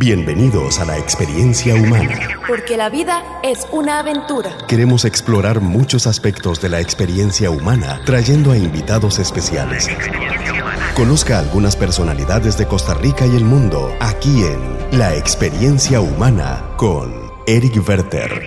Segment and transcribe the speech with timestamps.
[0.00, 2.28] Bienvenidos a la experiencia humana.
[2.46, 4.56] Porque la vida es una aventura.
[4.68, 9.88] Queremos explorar muchos aspectos de la experiencia humana trayendo a invitados especiales.
[10.94, 17.12] Conozca algunas personalidades de Costa Rica y el mundo aquí en La experiencia humana con
[17.48, 18.46] Eric Werther.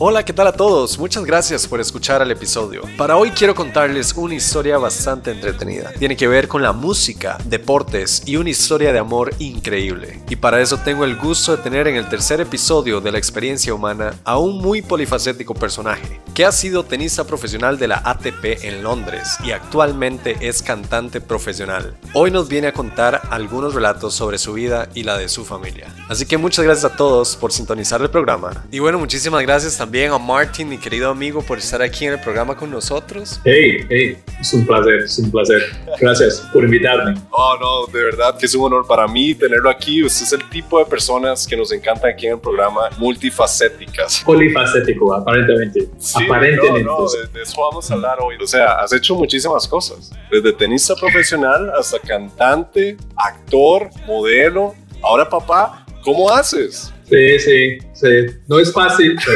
[0.00, 0.96] Hola, ¿qué tal a todos?
[0.96, 2.82] Muchas gracias por escuchar el episodio.
[2.96, 5.92] Para hoy quiero contarles una historia bastante entretenida.
[5.98, 10.22] Tiene que ver con la música, deportes y una historia de amor increíble.
[10.28, 13.74] Y para eso tengo el gusto de tener en el tercer episodio de la experiencia
[13.74, 18.84] humana a un muy polifacético personaje, que ha sido tenista profesional de la ATP en
[18.84, 21.98] Londres y actualmente es cantante profesional.
[22.14, 25.92] Hoy nos viene a contar algunos relatos sobre su vida y la de su familia.
[26.08, 28.64] Así que muchas gracias a todos por sintonizar el programa.
[28.70, 32.12] Y bueno, muchísimas gracias también también a Martin, mi querido amigo, por estar aquí en
[32.12, 33.40] el programa con nosotros.
[33.42, 35.62] Hey, hey, es un placer, es un placer.
[35.98, 37.18] Gracias por invitarme.
[37.30, 40.04] Oh, no, de verdad que es un honor para mí tenerlo aquí.
[40.04, 44.22] Usted es el tipo de personas que nos encantan aquí en el programa, multifacéticas.
[44.26, 45.88] Polifacético, aparentemente.
[46.16, 46.84] aparentemente.
[46.84, 48.36] No, no, de, eso vamos a hablar hoy.
[48.42, 55.86] O sea, has hecho muchísimas cosas, desde tenista profesional hasta cantante, actor, modelo, ahora papá.
[56.04, 56.92] ¿Cómo haces?
[57.08, 58.26] Sí, sí, sí.
[58.48, 59.16] No es fácil.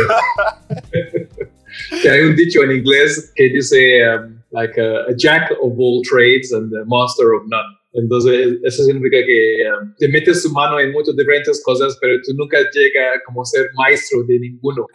[2.11, 6.73] Hay un dicho en inglés que dice, um, like a, jack of all trades and
[6.75, 7.79] a master of none.
[7.95, 12.33] Entonces, eso significa que um, te metes tu mano en muchas diferentes cosas, pero tú
[12.35, 14.87] nunca llegas como ser maestro de ninguno.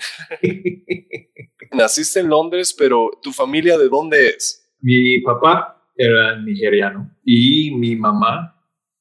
[1.73, 4.67] Naciste en Londres, pero ¿tu familia de dónde es?
[4.81, 8.55] Mi papá era nigeriano y mi mamá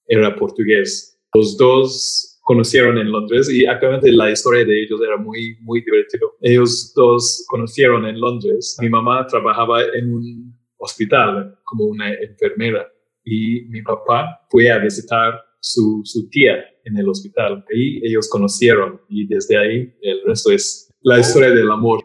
[0.07, 1.19] era portugués.
[1.35, 6.37] Los dos conocieron en Londres y actualmente la historia de ellos era muy, muy divertido.
[6.41, 8.77] Ellos dos conocieron en Londres.
[8.81, 12.87] Mi mamá trabajaba en un hospital como una enfermera
[13.25, 17.65] y mi papá fue a visitar su, su tía en el hospital.
[17.75, 22.05] y ellos conocieron y desde ahí el resto es la historia del amor.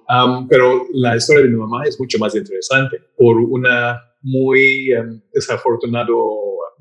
[0.50, 6.16] pero la historia de mi mamá es mucho más interesante por una muy um, desafortunado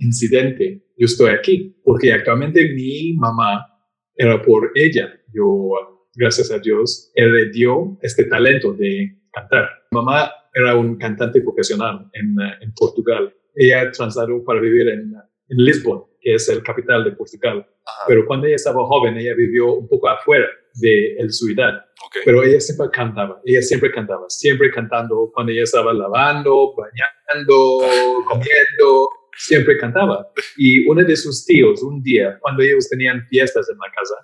[0.00, 3.66] incidente, yo estoy aquí, porque actualmente mi mamá
[4.14, 5.12] era por ella.
[5.32, 5.70] Yo,
[6.14, 9.68] gracias a Dios, heredó este talento de cantar.
[9.92, 13.34] Mi mamá era un cantante profesional en, en Portugal.
[13.54, 15.14] Ella trasladó para vivir en,
[15.48, 17.66] en Lisboa, que es el capital de Portugal.
[18.06, 21.84] Pero cuando ella estaba joven, ella vivió un poco afuera de el ciudad.
[22.24, 27.78] Pero ella siempre cantaba, ella siempre cantaba, siempre cantando cuando ella estaba lavando, bañando,
[28.26, 30.30] comiendo, siempre cantaba.
[30.56, 34.14] Y uno de sus tíos, un día, cuando ellos tenían fiestas en la casa,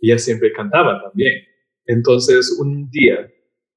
[0.00, 1.44] ella siempre cantaba también.
[1.86, 3.30] Entonces, un día,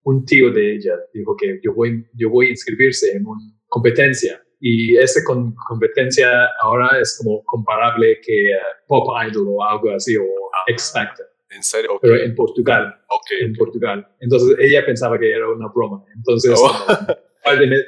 [0.04, 4.42] un tío de ella dijo que yo voy, yo voy a inscribirse en una competencia.
[4.60, 5.20] Y esa
[5.68, 6.30] competencia
[6.62, 8.52] ahora es como comparable que
[8.88, 10.26] Pop Idol o algo así, o
[10.68, 11.26] X Factor.
[11.50, 12.00] ¿En serio?
[12.02, 12.96] Pero en Portugal.
[13.10, 13.46] Okay.
[13.46, 14.08] En Portugal.
[14.20, 16.04] Entonces ella pensaba que era una broma.
[16.16, 17.86] Entonces, oh un par de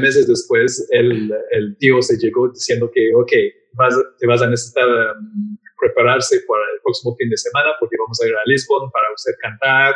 [0.00, 3.32] meses después, el, el tío se llegó diciendo que, ok,
[3.72, 8.20] vas, te vas a necesitar um, prepararse para el próximo fin de semana porque vamos
[8.22, 9.94] a ir a Lisbon para usted cantar.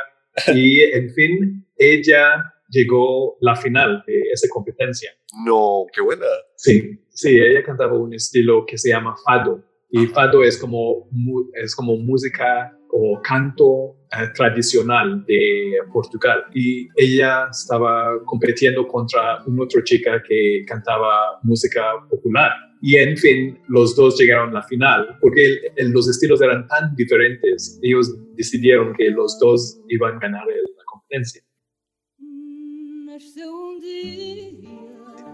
[0.55, 5.11] Y, en fin, ella llegó la final de esa competencia.
[5.45, 6.27] No, qué buena.
[6.55, 9.65] Sí, sí, ella cantaba un estilo que se llama fado.
[9.91, 11.09] Y fado es como,
[11.55, 16.45] es como música o canto eh, tradicional de Portugal.
[16.55, 22.51] Y ella estaba compitiendo contra una otra chica que cantaba música popular.
[22.81, 27.79] Y en fin, los dos llegaron a la final, porque los estilos eran tan diferentes,
[27.83, 31.43] ellos decidieron que los dos iban a ganar la competencia.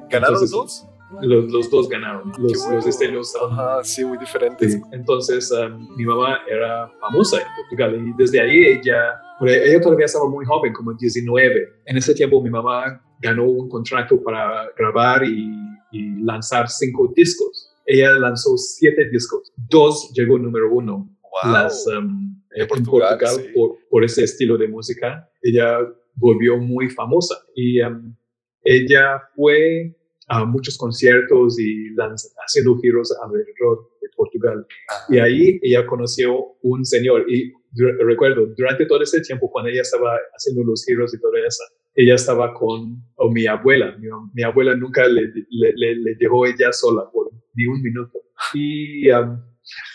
[0.08, 0.86] ¿Ganaron los dos?
[1.22, 2.32] Los, dos ganaron.
[2.38, 3.32] Los, los estilos
[3.82, 4.78] sí, muy diferentes.
[4.92, 10.28] Entonces, um, mi mamá era famosa en Portugal y desde ahí ella, ella todavía estaba
[10.28, 11.68] muy joven, como 19.
[11.86, 15.48] En ese tiempo, mi mamá ganó un contrato para grabar y,
[16.24, 17.70] lanzar cinco discos.
[17.86, 19.52] Ella lanzó siete discos.
[19.70, 21.08] Dos llegó número uno.
[21.44, 23.16] Las, um, en Portugal,
[23.54, 25.28] por, por, ese estilo de música.
[25.40, 25.78] Ella
[26.16, 28.12] volvió muy famosa y um,
[28.64, 29.94] ella fue
[30.28, 31.94] a muchos conciertos y
[32.44, 34.66] haciendo giros alrededor de Portugal.
[35.08, 40.16] Y ahí ella conoció un señor y recuerdo, durante todo ese tiempo, cuando ella estaba
[40.32, 43.96] haciendo los giros y todo eso, ella estaba con mi abuela.
[44.32, 48.18] Mi, abuela nunca le, le, dejó ella sola por ni un minuto.
[48.52, 49.40] Y um,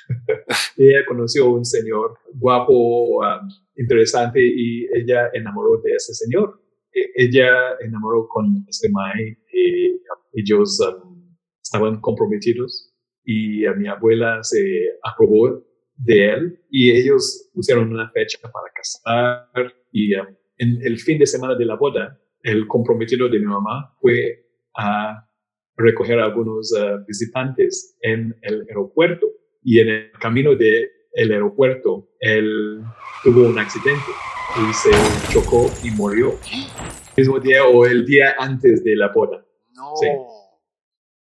[0.77, 6.61] ella conoció un señor guapo, um, interesante, y ella enamoró de ese señor.
[6.93, 7.51] e- ella
[7.81, 15.63] enamoró con este Mai y ellos um, estaban comprometidos y a mi abuela se aprobó
[15.95, 20.27] de él y ellos pusieron una fecha para casar y um,
[20.57, 24.45] en el fin de semana de la boda el comprometido de mi mamá fue
[24.77, 25.25] a
[25.77, 29.27] recoger a algunos uh, visitantes en el aeropuerto
[29.63, 32.81] y en el camino de el aeropuerto él
[33.23, 34.11] tuvo un accidente
[34.57, 34.91] y se
[35.31, 36.33] chocó y murió
[37.15, 39.45] el mismo día o el día antes de la boda.
[39.79, 39.93] No.
[39.95, 40.07] Sí.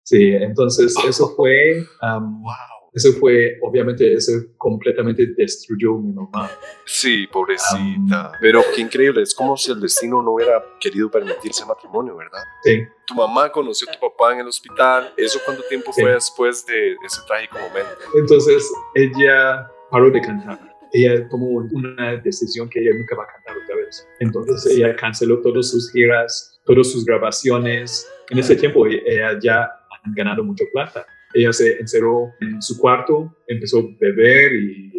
[0.04, 2.52] Sí, entonces eso fue, um, Wow.
[2.94, 6.50] eso fue, obviamente, eso completamente destruyó mi mamá.
[6.86, 8.32] Sí, pobrecita.
[8.40, 12.40] Pero qué increíble, es como si el destino no hubiera querido permitirse matrimonio, ¿verdad?
[12.62, 15.12] Sí, Tu mamá conoció a tu papá en el hospital.
[15.16, 16.00] ¿Eso cuánto tiempo Sí.
[16.00, 17.90] fue después de ese trágico momento?
[18.18, 20.58] entonces ella paró de cantar.
[20.92, 24.08] Ella tomó una decisión que ella nunca va a cantar otra vez.
[24.20, 28.06] Entonces ella canceló todas sus giras, todas sus grabaciones.
[28.28, 29.62] En ese tiempo ella ya
[30.04, 31.06] han ganado mucho plata.
[31.32, 34.92] Ella se encerró en su cuarto, empezó a beber y,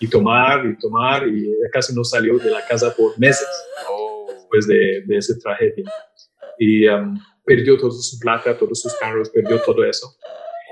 [0.00, 3.48] y tomar y tomar y casi no salió de la casa por meses
[3.88, 4.26] Oh.
[4.34, 5.84] después de, de esa tragedia.
[6.58, 10.08] Y um, perdió toda su plata, todos sus carros, perdió todo eso.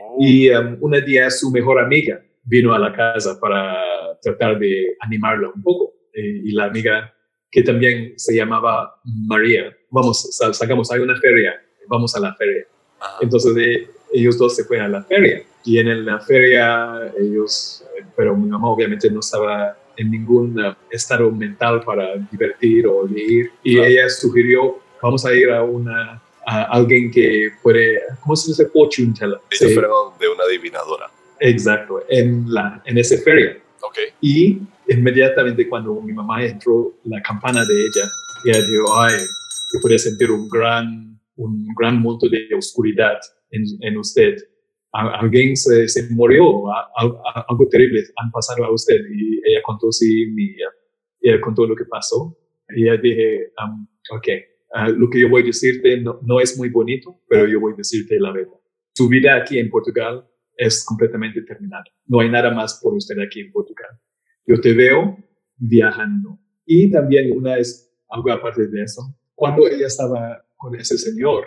[0.03, 0.17] Oh.
[0.21, 3.77] Y um, un día su mejor amiga vino a la casa para
[4.21, 5.95] tratar de animarla un poco.
[6.13, 7.15] Eh, y la amiga,
[7.51, 11.55] que también se llamaba María, vamos, sa- sacamos, hay una feria,
[11.89, 12.65] vamos a la feria.
[13.01, 13.19] Ajá.
[13.21, 15.43] Entonces eh, ellos dos se fueron a la feria.
[15.65, 20.75] Y en la feria ellos, eh, pero mi mamá obviamente no estaba en ningún eh,
[20.91, 23.51] estado mental para divertir o leer.
[23.63, 23.89] Y Claro.
[23.89, 26.23] ella sugirió, vamos a ir a una...
[26.51, 28.65] A alguien que puede, ¿cómo se dice?
[28.71, 29.39] Fortune teller.
[29.51, 29.75] Ellos Sí.
[29.75, 31.11] fueron de una adivinadora.
[31.41, 33.59] Exacto, en, la, en esa feria.
[33.83, 33.99] Ok.
[34.23, 34.59] Y
[34.89, 38.09] inmediatamente cuando mi mamá entró la campana de ella,
[38.45, 39.19] ella dijo, ay,
[39.73, 43.19] yo podía sentir un gran, un gran monto de oscuridad
[43.51, 44.37] en, en usted.
[44.93, 46.65] Alguien se, se murió,
[46.97, 49.01] algo terrible han pasado a usted.
[49.15, 50.55] Y ella contó, sí, mi,
[51.21, 52.37] ella contó lo que pasó.
[52.75, 54.29] Y ella dije, um, ok,
[54.75, 57.75] ah, lo que yo voy a decirte no, no es muy bonito, pero yo voy
[57.75, 58.59] a decirte la verdad.
[58.95, 60.27] Su vida aquí en Portugal
[60.57, 61.85] es completamente terminada.
[62.07, 63.91] No hay nada más por usted aquí en Portugal.
[64.49, 65.17] Yo te veo
[65.59, 66.39] viajando.
[66.65, 67.71] Y también una es
[68.09, 69.03] algo aparte de eso.
[69.35, 71.45] Cuando ella estaba con ese señor,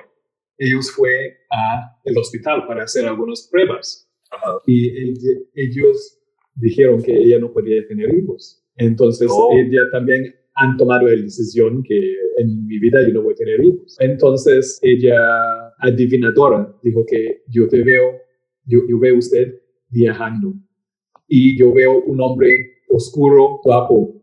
[0.58, 4.52] ellos fue a el hospital para hacer algunas pruebas Ajá.
[4.68, 6.20] y ell- ellos
[6.56, 8.64] dijeron que ella no podía tener hijos.
[8.78, 9.52] Entonces Oh.
[9.58, 11.98] ella también han tomado la decisión que
[12.38, 13.98] en mi vida yo no voy a tener hijos.
[14.00, 15.18] Entonces ella,
[15.80, 18.12] adivinadora, dijo que yo te veo,
[18.66, 19.60] yo, yo veo usted
[19.90, 20.54] viajando
[21.28, 24.22] y yo veo un hombre oscuro, guapo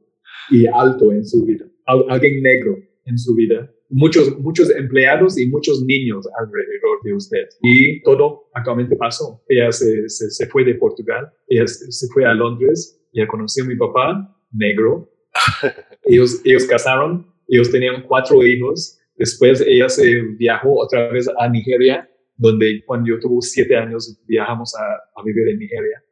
[0.50, 3.70] y alto en su vida, Al- alguien negro en su vida.
[3.90, 7.46] Muchos, muchos empleados y muchos niños alrededor de usted.
[7.62, 9.42] Y todo actualmente pasó.
[9.48, 13.64] Ella se, se, se fue de Portugal, ella se, se fue a Londres, ella conoció
[13.64, 15.10] a mi papá, negro.
[16.04, 18.98] ellos, ellos casaron, ellos tenían cuatro hijos.
[19.16, 24.74] Después ella se viajó otra vez a Nigeria, donde cuando yo tuve siete años viajamos
[24.76, 24.82] a,
[25.18, 26.02] a vivir en Nigeria.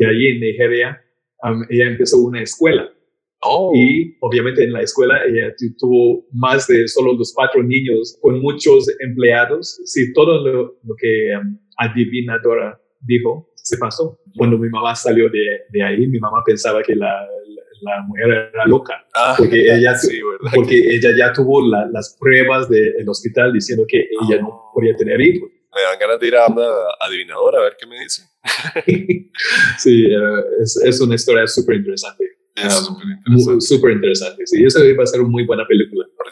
[0.00, 1.01] Y allí en Nigeria
[1.42, 2.88] um, ella empezó una escuela
[3.44, 3.72] Oh.
[3.74, 8.40] y obviamente en la escuela ella tu- tuvo más de solo los cuatro niños con
[8.40, 9.80] muchos empleados.
[9.84, 14.18] Sí, todo lo, lo que um, adivinadora dijo se pasó.
[14.36, 18.50] Cuando mi mamá salió de, de ahí, mi mamá pensaba que la, la, la mujer
[18.54, 20.18] era loca, Ah, porque ella, sí,
[20.54, 25.20] porque ella ya tuvo la- las pruebas del hospital diciendo que ella no podía tener
[25.20, 25.50] hijos.
[25.74, 26.68] Me dan ganas de ir a una
[27.00, 28.22] adivinadora a ver qué me dice.
[29.78, 32.24] sí, eh, es, es una historia súper interesante.
[32.54, 33.60] Es Um, súper interesante.
[33.60, 34.46] Súper interesante.
[34.46, 36.06] Sí, eso iba a ser una muy buena película.
[36.16, 36.26] Por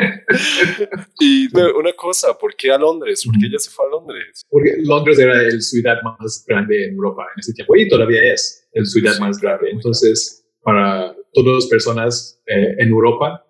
[1.20, 3.22] y pero una cosa, ¿por qué a Londres?
[3.24, 4.42] ¿Por qué ella se fue a Londres?
[4.48, 8.66] Porque Londres era la ciudad más grande en Europa en ese tiempo y todavía es
[8.72, 9.70] la ciudad Sí, más grande.
[9.70, 13.44] Entonces, para todas las personas eh, en Europa,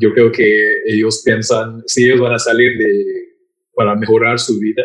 [0.00, 3.29] yo creo que ellos piensan, si ellos van a salir de,
[3.80, 4.82] para mejorar su vida,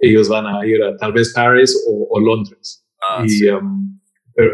[0.00, 2.84] ellos van a ir a tal vez París o, o Londres.
[3.00, 3.48] Ah, y sí.
[3.48, 4.00] um,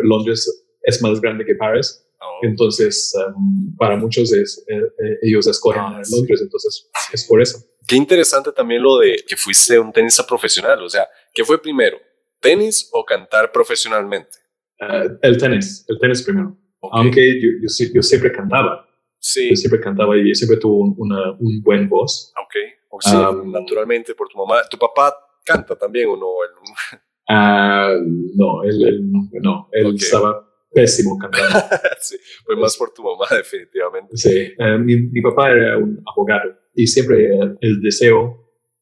[0.02, 0.40] Londres
[0.82, 2.06] es más grande que París.
[2.20, 6.14] Oh, Entonces, um, para muchos es, eh, eh, ellos escogen Ah, sí.
[6.14, 7.58] Londres, entonces es por eso.
[7.88, 10.82] Qué interesante también lo de que fuiste un tenista profesional.
[10.82, 11.96] O sea, ¿qué fue primero?
[12.40, 14.36] ¿Tenis o cantar profesionalmente?
[14.80, 16.56] Ah, el tenis, el tenis primero.
[16.80, 16.90] Ok.
[16.94, 18.86] Aunque yo, yo, sie- yo siempre cantaba,
[19.24, 22.32] Sí, yo siempre cantaba y siempre tuve un, una, un buen voz.
[22.44, 22.54] ok.
[23.00, 24.62] Sí, Um, naturalmente por tu mamá.
[24.70, 26.26] ¿Tu papá canta también o no?
[26.44, 27.94] Él- Ah,
[28.34, 31.76] no, él, él no, él estaba pésimo cantante.
[32.00, 34.16] sí, fue más por tu mamá, definitivamente.
[34.16, 38.36] Sí, eh, mi, mi, papá era un abogado y siempre el, el, deseo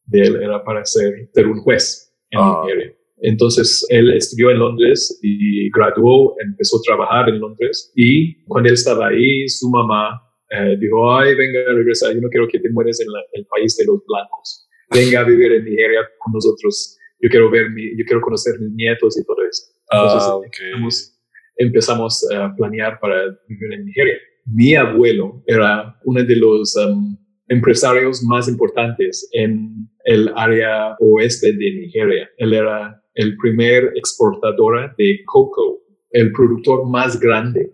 [0.07, 2.63] de él era para ser, ser un juez en Ah.
[2.65, 2.95] Nigeria.
[3.23, 8.75] Entonces, él estudió en Londres y graduó, empezó a trabajar en Londres y cuando él
[8.75, 13.01] estaba ahí, su mamá eh, dijo, ay, venga, regresa, yo no quiero que te mueres
[13.01, 14.69] en la- el país de los blancos.
[14.93, 16.99] Venga a vivir en Nigeria con nosotros.
[17.21, 19.63] Yo quiero ver, mi, yo quiero conocer mis nietos y todo eso.
[19.93, 20.45] Entonces, Ah, ok.
[20.47, 21.21] empezamos,
[21.57, 24.15] empezamos a planear para vivir en Nigeria.
[24.47, 27.17] Mi abuelo era uno de los um,
[27.49, 32.29] empresarios más importantes en el área oeste de Nigeria.
[32.39, 37.73] Él era el primer exportador de coco, el productor más grande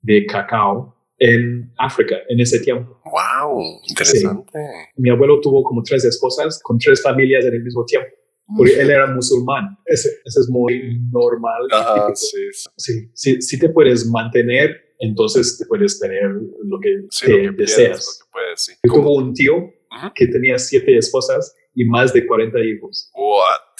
[0.00, 3.00] de cacao en África en ese tiempo.
[3.04, 4.52] Wow, interesante.
[4.96, 8.08] Mi abuelo tuvo como tres esposas con tres familias en el mismo tiempo.
[8.56, 9.76] Porque él era musulmán.
[9.86, 11.62] Ese, ese es muy normal.
[11.72, 12.68] Ajá, sí, sí.
[12.76, 16.30] Sí, sí, sí te puedes mantener, entonces te puedes tener
[16.64, 18.20] lo que Sí, te lo que deseas.
[18.20, 18.72] lo que puedes, sí.
[18.84, 20.12] Yo tuve un tío Ujú.
[20.14, 23.10] que tenía siete esposas y más de 40 hijos.
[23.14, 23.76] What?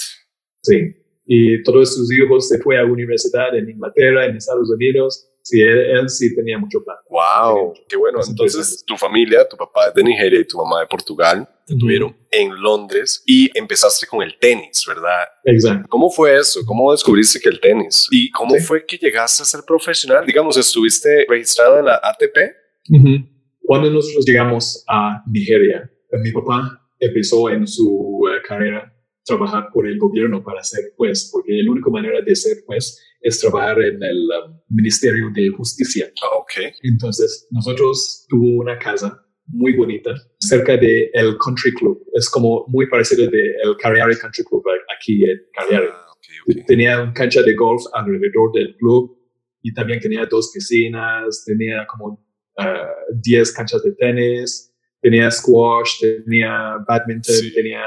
[0.63, 0.97] Sí.
[1.27, 5.29] Y todos sus hijos se fue a universidad en Inglaterra, en Estados Unidos.
[5.49, 6.97] Sí, él, él sí tenía mucho plan.
[7.09, 8.19] Wow, qué bueno.
[8.19, 11.77] Es Entonces, tu familia, tu papá es de Nigeria y tu mamá de Portugal, te
[11.77, 15.21] tuvieron en Londres y empezaste con el tenis, ¿verdad?
[15.45, 15.87] Exacto.
[15.89, 16.63] ¿Cómo fue eso?
[16.67, 18.09] ¿Cómo descubriste que el tenis?
[18.11, 18.61] ¿Y cómo Sí.
[18.65, 20.27] fue que llegaste a ser profesional?
[20.27, 22.37] Digamos, ¿estuviste registrado en la ATP?
[22.91, 23.25] Ujú.
[23.63, 28.93] Cuando nosotros llegamos a Nigeria, mi papá empezó en su eh, carrera
[29.27, 33.41] trabajar por el gobierno para ser juez, porque la única manera de ser juez es
[33.41, 36.11] trabajar en el um, Ministerio de Justicia.
[36.23, 36.73] Ah, ok.
[36.83, 42.03] Entonces, nosotros tuvo una casa muy bonita cerca de el Country Club.
[42.15, 44.63] Es como muy parecido de el Country Club
[44.97, 45.87] aquí en Cagliari.
[45.91, 46.67] Ah, ok, ok.
[46.67, 49.17] Tenía una cancha de golf alrededor del club
[49.63, 52.25] y también tenía dos piscinas, tenía como
[52.59, 52.89] ah,
[53.23, 57.53] 10 canchas de tenis, tenía squash, tenía badminton, Sí.
[57.53, 57.85] tenía...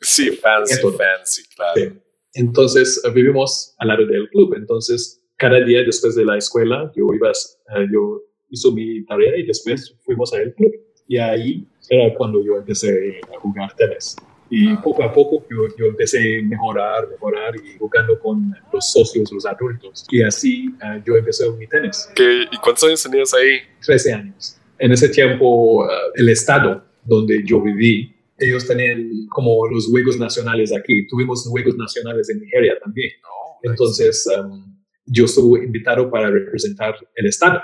[0.00, 1.74] Sí, fancy, fancy, claro.
[1.80, 1.88] Sí.
[2.34, 4.54] Entonces eh, vivimos al lado del club.
[4.56, 9.44] Entonces cada día después de la escuela yo iba, eh, yo hizo mi tarea y
[9.46, 10.72] después fuimos al club.
[11.06, 14.14] Y ahí era cuando yo empecé a jugar tenis.
[14.50, 19.30] Y poco a poco yo, yo empecé a mejorar, mejorar y jugando con los socios,
[19.32, 20.06] los adultos.
[20.10, 22.08] Y así eh, yo empecé mi tenis.
[22.14, 23.58] ¿Qué- ¿Y cuántos años tenías ahí?
[23.84, 24.56] 13 años.
[24.78, 30.72] En ese tiempo, eh, el estado donde yo viví, ellos tenían como los Juegos Nacionales
[30.72, 31.06] aquí.
[31.06, 33.10] Tuvimos Juegos Nacionales en Nigeria también.
[33.22, 37.60] No, Entonces, um, yo estuve invitado para representar el estado.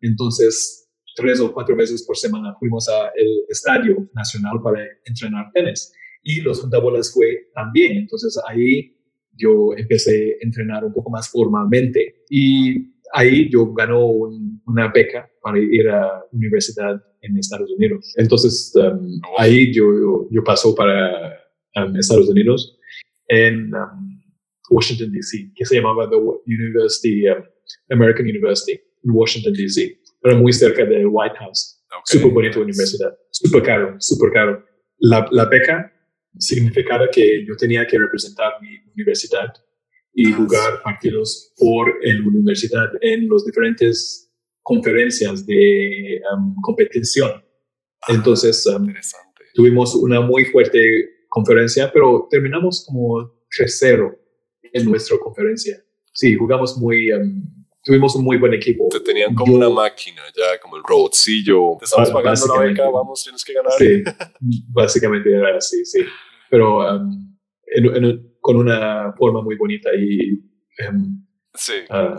[0.00, 3.10] Entonces, tres o cuatro veces por semana fuimos al
[3.48, 5.92] Estadio Nacional para entrenar tenis.
[6.22, 7.96] Y los juntabolas fue también.
[7.96, 8.94] Entonces, ahí
[9.32, 12.24] yo empecé a entrenar un poco más formalmente.
[12.28, 18.14] Y ahí yo ganó un- una beca para ir a universidad en Estados Unidos.
[18.16, 21.38] Entonces, um, ahí yo, yo, yo paso para
[21.76, 22.78] um, Estados Unidos
[23.28, 24.22] en um,
[24.70, 27.24] Washington, D.C., que se llamaba The University,
[27.90, 28.72] American University,
[29.04, 29.98] en Washington, D.C.
[30.22, 31.82] Era muy cerca del White House.
[31.96, 32.02] ok.
[32.06, 33.16] Súper bonita universidad.
[33.30, 34.64] Súper caro, súper caro.
[34.98, 35.92] La, la beca
[36.38, 39.52] significaba que yo tenía que representar mi universidad
[40.20, 44.28] y jugar partidos por la universidad en las diferentes
[44.64, 47.30] conferencias de um, competición.
[48.08, 48.92] Entonces, um,
[49.54, 50.80] tuvimos una muy fuerte
[51.28, 54.18] conferencia, pero terminamos como 3-0
[54.72, 55.76] en nuestra conferencia.
[56.12, 57.44] Sí, jugamos muy, um,
[57.84, 58.88] tuvimos un muy buen equipo.
[58.90, 61.76] Te tenían como Yo- una máquina, ya como el robotcillo.
[61.78, 63.72] Te estamos pagando la beca, vamos, tienes que ganar.
[63.78, 64.02] Sí,
[64.68, 66.00] básicamente era así, sí.
[66.50, 70.40] Pero um, en- en- con una forma muy bonita y
[70.88, 72.16] um, Sí, ah,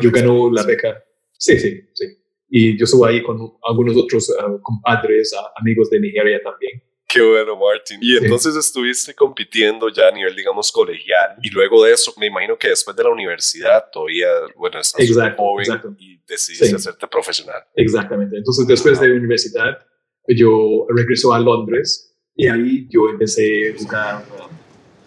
[0.00, 0.54] que ganó sí.
[0.54, 1.04] la beca.
[1.36, 2.04] Sí, sí, sí.
[2.48, 3.36] Y yo estuve ahí con
[3.68, 6.80] algunos otros ah, compadres, ah, amigos de Nigeria también.
[7.08, 7.98] Qué bueno, Martin.
[8.00, 11.36] Y entonces estuviste compitiendo ya a nivel, digamos, colegial.
[11.42, 15.42] Y luego de eso, me imagino que después de la universidad todavía, bueno, estás Exacto,
[15.42, 15.96] joven exacto.
[15.98, 16.74] y decidiste Sí.
[16.76, 17.60] hacerte profesional.
[17.74, 18.36] Exactamente.
[18.36, 19.78] Entonces, después de la universidad,
[20.28, 24.61] yo regreso a Londres y ahí yo empecé a jugar uh,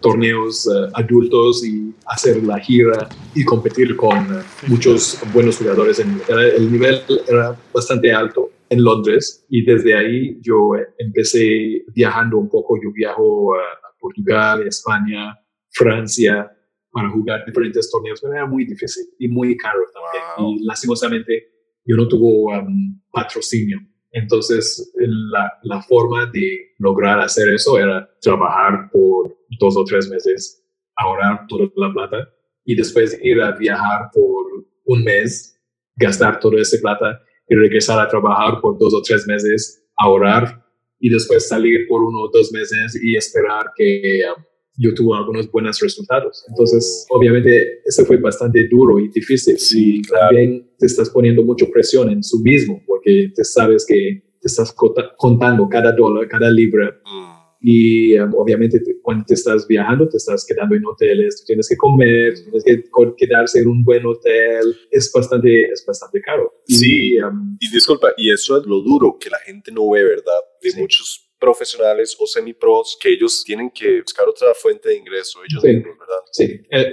[0.05, 5.97] torneos uh, adultos y hacer la gira y competir con uh, muchos buenos jugadores.
[5.99, 12.37] En, el nivel era bastante alto en Londres y desde ahí yo eh, empecé viajando
[12.37, 12.79] un poco.
[12.83, 15.35] Yo viajo uh, a Portugal, España,
[15.71, 16.51] Francia
[16.91, 20.23] para jugar diferentes torneos, pero era muy difícil y muy caro también.
[20.37, 20.55] Wow.
[20.55, 21.49] Y lastimosamente
[21.83, 23.79] yo no tuve um, patrocinio.
[24.15, 30.63] Entonces, la, la forma de lograr hacer eso era trabajar por dos o tres meses,
[30.95, 32.29] ahorrar toda la plata
[32.63, 34.45] y después ir a viajar por
[34.85, 35.59] un mes,
[35.97, 40.63] gastar toda esa plata y regresar a trabajar por dos o tres meses, ahorrar
[40.97, 44.41] y después salir por uno o dos meses y esperar que um,
[44.77, 46.43] yo tuve algunos buenos resultados.
[46.49, 49.57] Entonces, obviamente, eso fue bastante duro y difícil.
[49.57, 50.27] Sí, y claro.
[50.27, 54.73] también te estás poniendo mucha presión en su mismo, porque te sabes que te estás
[55.17, 56.99] contando cada dólar, cada libra.
[57.05, 57.35] Mm,
[57.67, 61.67] Y um, obviamente te- cuando te estás viajando, te estás quedando en hoteles, tú tienes
[61.67, 62.83] que comer, tienes que
[63.17, 64.75] quedarse en un buen hotel.
[64.91, 66.51] Es bastante, es bastante caro.
[66.67, 67.13] Sí.
[67.15, 70.41] Y, um, Y disculpa, y eso es lo duro que la gente no ve, ¿verdad?
[70.61, 70.79] De Sí.
[70.79, 75.67] muchos profesionales o semipros que ellos tienen que buscar otra fuente de ingreso, ellos Sí.
[75.75, 76.21] mismos, ¿verdad?
[76.31, 76.45] Sí,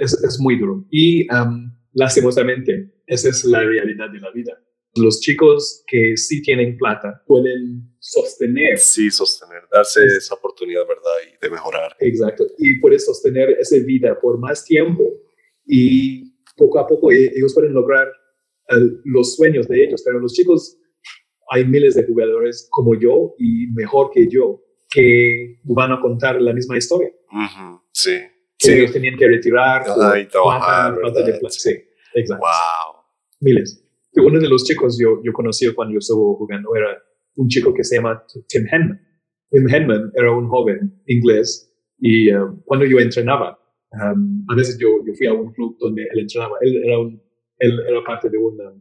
[0.05, 0.85] es, es muy duro.
[0.91, 2.71] Y um, lastimosamente,
[3.07, 4.53] esa es la realidad de la vida.
[4.95, 11.11] Los chicos que sí tienen plata pueden sostener, Sí, sostener, darse esa oportunidad, ¿verdad?
[11.27, 11.95] Y de mejorar.
[11.99, 15.03] exacto, y pueden sostener esa vida por más tiempo.
[15.65, 18.07] Y poco a poco e- ellos pueden lograr
[18.69, 20.03] eh, los sueños de ellos.
[20.05, 20.77] Pero los chicos,
[21.49, 26.53] hay miles de jugadores como yo y mejor que yo que van a contar la
[26.53, 27.09] misma historia.
[27.31, 28.17] Ujú, Sí.
[28.59, 28.71] Que Sí.
[28.73, 29.81] ellos tenían que retirar.
[29.81, 30.95] Ajá, y trabajar.
[31.49, 31.71] Sí,
[32.13, 32.45] exacto.
[32.45, 33.03] Wow.
[33.41, 33.79] miles.
[34.15, 36.97] Uno de los chicos yo, yo conocí cuando yo estuve jugando era
[37.35, 39.01] un chico que se llama Tim Henman.
[39.49, 41.69] Tim Henman era un joven inglés
[41.99, 43.59] y um, cuando yo entrenaba,
[43.91, 46.55] um, a veces yo, yo fui a un club donde él entrenaba.
[46.61, 47.21] Él era, un,
[47.59, 48.71] él era parte de una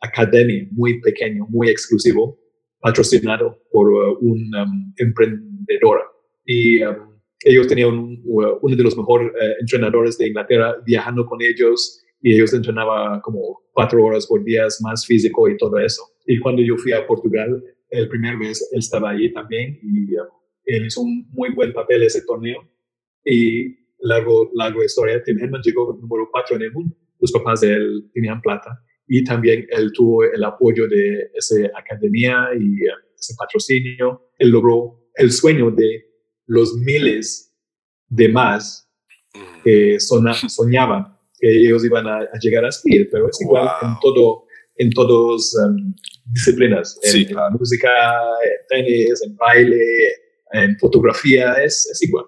[0.00, 2.38] academia muy pequeño, muy exclusivo,
[2.80, 6.02] patrocinado por uh, un um, emprendedora.
[6.44, 7.12] Y um,
[7.44, 12.02] ellos tenían un- uh, uno de los mejores eh, entrenadores de Inglaterra viajando con ellos
[12.20, 16.02] y ellos entrenaban como cuatro horas por día, más físico y todo eso.
[16.26, 20.24] Y cuando yo fui a Portugal, el primer vez él estaba ahí también y uh,
[20.64, 22.68] él hizo un muy buen papel ese torneo.
[23.24, 26.96] Y largo, largo historia, Tim Henman llegó número cuatro en el mundo.
[27.20, 28.70] Los papás de él tenían plata
[29.06, 34.30] y también él tuvo el apoyo de esa academia y uh, ese patrocinio.
[34.38, 36.04] Él logró el sueño de
[36.46, 37.54] los miles
[38.08, 38.88] de más
[39.34, 43.88] Mm, que soñaban que ellos iban a, a llegar a seguir, pero es igual Wow.
[43.90, 44.44] en todo,
[44.76, 45.94] en todas um,
[46.32, 47.56] disciplinas, en, Sí, en claro.
[47.58, 47.88] música,
[48.44, 49.82] en tenis, en baile,
[50.52, 52.26] en fotografía, es, es igual,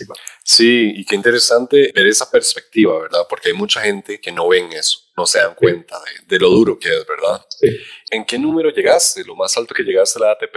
[0.00, 0.18] igual.
[0.44, 3.20] Sí, y qué interesante ver esa perspectiva, ¿verdad?
[3.28, 6.48] Porque hay mucha gente que no ven eso, no se dan cuenta de, de lo
[6.50, 7.44] duro que es, ¿verdad?
[7.50, 7.68] Sí.
[8.10, 9.24] ¿En qué número llegaste?
[9.24, 10.56] Lo más alto que llegaste a la ATP.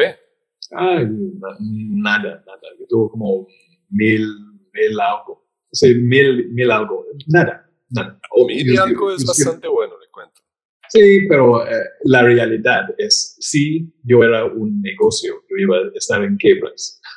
[0.71, 3.47] Na- nada, nada, yo tuve como
[3.89, 4.25] mil,
[4.73, 8.19] mil algo, sí, mil, mil algo, nada, nada.
[8.31, 10.41] O- Mil yo- y algo es bastante bueno, le cuento.
[10.89, 11.73] Sí, pero eh,
[12.05, 17.09] la realidad es, sí, yo era un negocio, yo iba a estar en quiebras, Ah,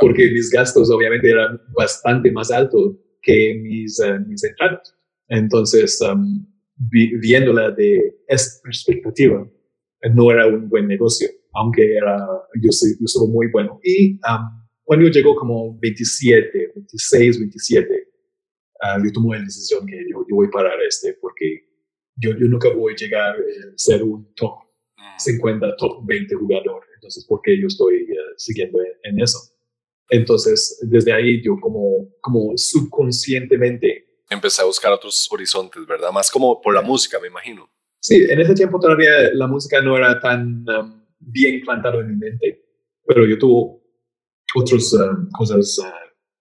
[0.00, 4.94] porque mis gastos obviamente eran bastante más altos que mis, eh, mis entradas.
[5.28, 6.44] Entonces, um,
[6.76, 9.48] vi- viéndola de esta perspectiva,
[10.02, 12.16] eh, no era un buen negocio, aunque era,
[12.62, 13.78] yo, soy, yo soy muy bueno.
[13.84, 18.08] Y um, cuando yo llegó como 27, 26, 27,
[18.82, 21.68] ah, yo tomé la decisión que yo, yo voy a parar este, porque
[22.16, 24.58] yo, yo nunca voy a llegar a ser un top
[24.96, 26.82] mm, 50, top 20 jugador.
[27.10, 29.38] Entonces, ¿por qué yo estoy eh, siguiendo en, en eso?
[30.08, 36.12] Entonces, desde ahí yo como, como subconscientemente, Empecé a buscar otros horizontes, ¿verdad?
[36.12, 37.68] Más como por la música, me imagino.
[37.98, 42.16] sí, en ese tiempo todavía la música no era tan um, bien plantado en mi
[42.16, 42.64] mente,
[43.04, 43.80] pero yo tuve
[44.54, 45.82] otras um, cosas uh,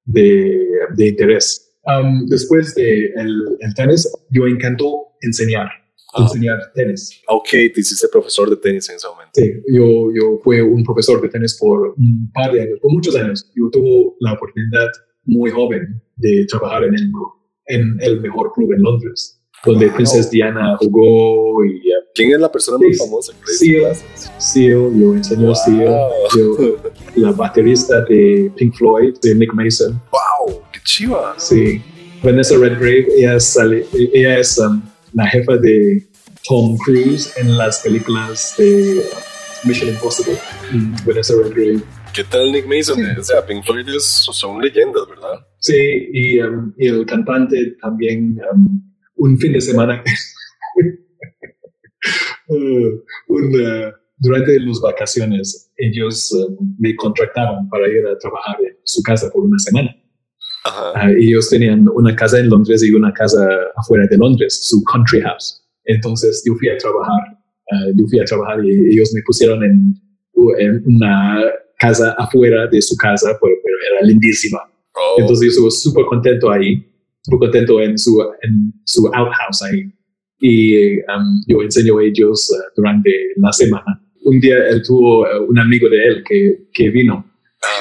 [0.06, 1.80] de, de interés.
[1.86, 5.68] Um, después de el, el tenis, yo encantó enseñar,
[6.14, 6.24] Ah.
[6.24, 7.22] enseñar tenis.
[7.28, 9.32] Ok, te hiciste profesor de tenis en ese momento.
[9.34, 13.16] Sí, yo, yo fui un profesor de tenis por un par de años, por muchos
[13.16, 13.50] años.
[13.56, 14.88] Yo tuve la oportunidad
[15.26, 17.12] muy joven de trabajar en el,
[17.68, 19.96] en el mejor club en Londres, donde Wow.
[19.96, 24.06] Princess Diana jugó y uh, ¿Quién es la persona más famosa clases?
[24.40, 25.56] Seal, yo enseñó Wow.
[25.56, 26.78] Seal, yo,
[27.16, 30.62] la baterista de Pink Floyd, de Nick Mason, ¡Wow!
[30.74, 31.36] ¡Qué chiva!
[31.38, 31.82] sí.
[32.22, 34.82] Vanessa Redgrave, ella, sale, ella es um,
[35.14, 36.08] la jefa de
[36.48, 39.04] Tom Cruise en las películas de
[39.66, 40.38] Mission Impossible.
[40.72, 41.82] Mm, Vanessa Redgrave.
[42.14, 42.96] ¿Qué tal Nick Mason?
[42.98, 43.20] Sí.
[43.20, 45.46] O sea, Pink Floyd es- son leyendas, ¿verdad?
[45.60, 45.76] Sí,
[46.14, 48.82] y, um, y el cantante también um,
[49.16, 50.04] un fin de semana,
[52.48, 52.56] uh,
[53.28, 59.02] un, uh, durante las vacaciones, ellos um, me contrataban para ir a trabajar en su
[59.04, 59.96] casa por una semana.
[60.96, 65.22] Ah, ellos tenían una casa en Londres y una casa afuera de Londres, su country
[65.22, 65.64] house.
[65.86, 67.38] Entonces yo fui a trabajar,
[67.72, 69.96] ah, yo fui a trabajar y ellos me pusieron en,
[70.60, 71.42] en una
[71.78, 74.60] casa afuera de su casa, pero, pero era lindísima.
[74.94, 76.86] Oh, Entonces yo estuve súper contento ahí,
[77.22, 79.92] súper contento en su, en su outhouse ahí.
[80.40, 84.02] y um, yo enseño a ellos uh, durante la semana.
[84.24, 87.26] Un día él tuvo uh, un amigo de él que, que vino,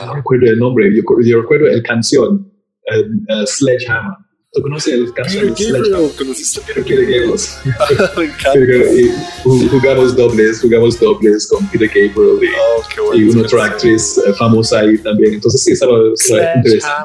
[0.04, 2.47] no recuerdo el nombre, yo, yo recuerdo el canción,
[2.96, 4.16] uh, Sledgehammer.
[4.52, 6.10] ¿Tú conoces el canción Sledgehammer?
[6.16, 7.32] ¿Conociste Peter Gabriel.
[9.44, 12.46] Ju- jugamos dobles, jugamos dobles con Peter Gabriel y,
[13.00, 15.34] Oh, y una otra actriz uh, famosa ahí también.
[15.34, 17.04] Entonces sí, estaba, estaba interesante.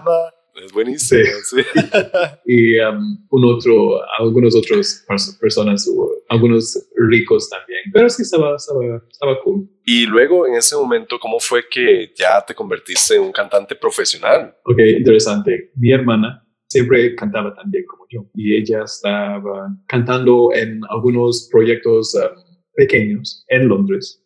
[0.63, 1.21] Es buenísimo.
[1.43, 1.57] Sí.
[2.45, 5.87] y um, un otro, algunos otros pers- personas,
[6.29, 7.81] algunos ricos también.
[7.91, 9.69] Pero sí estaba, estaba, estaba cool.
[9.85, 14.55] Y luego, en ese momento, ¿cómo fue que ya te convertiste en un cantante profesional?
[14.65, 15.71] Ok, interesante.
[15.75, 22.15] Mi hermana siempre cantaba tan bien como yo y ella estaba cantando en algunos proyectos
[22.15, 22.41] um,
[22.73, 24.23] pequeños en Londres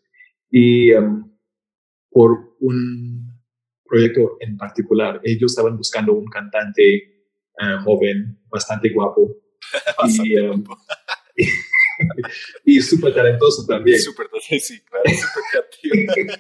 [0.50, 1.30] y um,
[2.10, 3.27] por un
[3.88, 7.26] proyecto en particular, ellos estaban buscando un cantante
[7.60, 9.36] uh, joven, bastante guapo
[10.23, 10.63] y, um,
[12.65, 14.00] y súper talentoso también.
[14.00, 14.28] Súper,
[14.60, 16.34] sí, claro, súper creativo.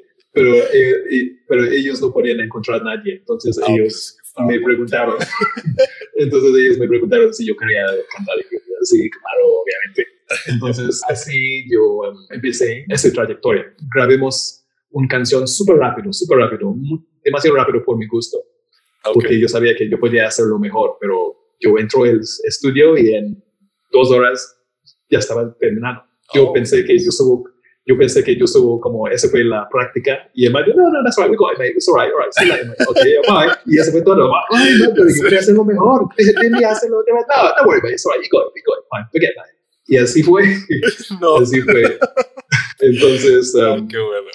[0.30, 5.16] Pero, eh, pero ellos no podían encontrar a nadie, entonces Ah, ellos pues, me preguntaron,
[6.14, 7.84] entonces ellos me preguntaron si yo quería
[8.14, 8.36] cantar
[8.82, 10.06] sí, claro, obviamente.
[10.46, 13.74] Entonces así yo um, empecé esa trayectoria.
[13.94, 18.38] Grabemos una canción súper rápido, súper rápido, mu- demasiado rápido por mi gusto,
[19.04, 19.14] Ok.
[19.14, 23.42] porque yo sabía que yo podía hacerlo mejor, pero yo entro al estudio y en
[23.92, 24.56] dos horas
[25.10, 26.02] ya estaba terminado.
[26.34, 26.52] Yo Oh.
[26.52, 27.44] pensé que yo subo,
[27.86, 31.02] yo pensé que yo subo como esa fue la práctica y me dijo, no, no,
[31.04, 32.84] that's right, we're going, mate, it's all right, all right, see you mate.
[32.86, 33.54] okay, bye.
[33.66, 34.30] Y eso fue todo.
[34.50, 36.06] Ay, no, pero yo quería hacerlo mejor.
[36.16, 37.28] Déjame hacerlo de verdad.
[37.36, 39.46] No, don't worry, mate, it's all right, you go, you go, fine, forget that.
[39.90, 40.42] Y así fue,
[41.20, 41.98] No, así fue.
[42.80, 44.28] Entonces, um, qué bueno.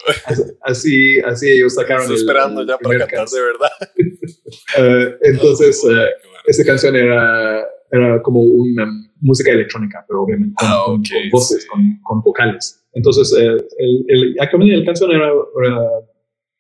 [0.62, 3.72] así, así ellos sacaron Estoy el- esperando el ya para cantar de verdad.
[4.78, 6.08] Eh, entonces, Qué bueno.
[6.46, 8.86] esa canción era, era como una
[9.22, 11.68] música electrónica, pero obviamente con, Ah, con- ok, con voces, sí.
[11.70, 12.86] con, con vocales.
[12.94, 14.50] Entonces, eh, el, el, la
[14.86, 15.80] canción era, era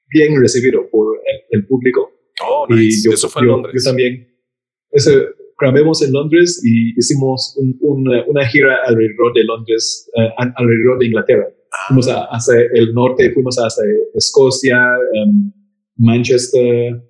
[0.09, 2.11] bien recibido por el, el público.
[2.43, 3.07] Oh, Y nice.
[3.07, 3.83] yo, Eso fue en yo- Londres.
[3.83, 4.27] yo también.
[4.91, 5.27] Ese,
[5.59, 11.05] grabemos en Londres y hicimos un- un- una gira alrededor de Londres, al- alrededor de
[11.07, 11.47] Inglaterra.
[11.87, 13.83] Fuimos a- hacia el norte, fuimos hacia
[14.13, 14.77] Escocia,
[15.13, 15.51] em,
[15.97, 17.01] Manchester,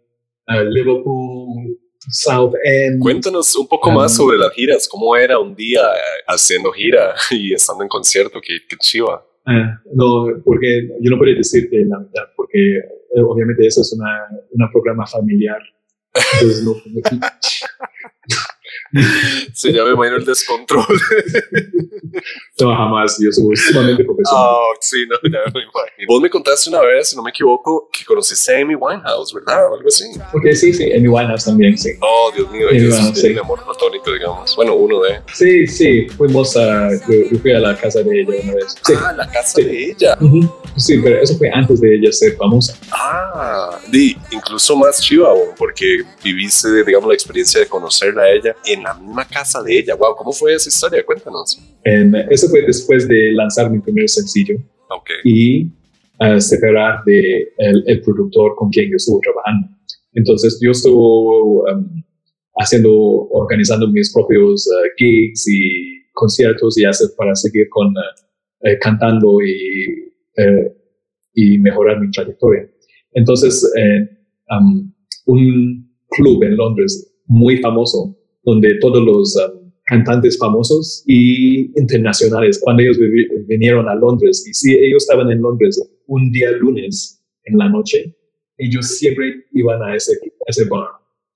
[0.48, 1.78] eh, Liverpool,
[2.10, 3.00] South End.
[3.00, 3.94] Cuéntanos un poco Ah.
[3.96, 4.88] más sobre las giras.
[4.90, 8.40] ¿Cómo era un día eh, haciendo gira y estando en concierto?
[8.42, 9.26] Qué, qué chiva.
[9.46, 14.28] Ah, no, porque yo no podía decirte la verdad, porque eh, obviamente eso es una,
[14.52, 15.60] una programa familiar.
[16.40, 16.74] Entonces, no,
[19.54, 20.86] Se imagino el descontrol.
[22.60, 24.46] no, jamás, yo soy sumamente profesional.
[24.48, 26.08] Oh, sí, no, ya me imagino.
[26.08, 29.72] Vos me contaste una vez, si no me equivoco, que conociste a Amy Winehouse, ¿verdad?
[29.72, 30.06] O algo así.
[30.34, 31.92] Ok, sí, sí, Amy Winehouse también, sí.
[32.02, 33.30] Oh, Dios mío, Amy es Winehouse, sí.
[33.30, 34.56] mi amor platónico, digamos.
[34.56, 35.22] Bueno, uno de.
[35.34, 38.76] Sí, sí, fuimos a, yo, yo fui a la casa de ella una vez.
[38.86, 38.94] Sí.
[38.98, 39.64] Ah, la casa Sí.
[39.64, 40.18] de ella.
[40.78, 42.76] Sí, pero eso fue antes de ella ser famosa.
[42.92, 48.83] Ah, di, incluso más chiva, porque viviste, digamos, la experiencia de conocerla a ella en
[48.84, 49.96] la misma casa de ella.
[49.96, 51.06] Wow, ¿cómo fue esa historia?
[51.06, 51.60] Cuéntanos.
[51.84, 54.56] En- eso fue después de lanzar mi primer sencillo
[55.24, 55.72] y
[56.20, 59.68] eh, separar de el, el productor con quien yo estuve trabajando.
[60.14, 62.04] Entonces yo estuve um,
[62.58, 62.92] haciendo,
[63.32, 69.42] organizando mis propios eh, gigs y conciertos y hacer para seguir con eh, eh, cantando
[69.42, 70.78] y, eh,
[71.34, 72.70] y mejorar mi trayectoria.
[73.14, 74.10] Entonces, eh,
[74.50, 74.92] um,
[75.26, 82.84] un club en Londres muy famoso, donde todos los um, cantantes famosos y internacionales, cuando
[82.84, 82.98] ellos
[83.48, 88.16] vinieron a Londres, y si ellos estaban en Londres un día lunes en la noche,
[88.58, 90.14] ellos siempre iban a ese,
[90.46, 90.88] ese bar,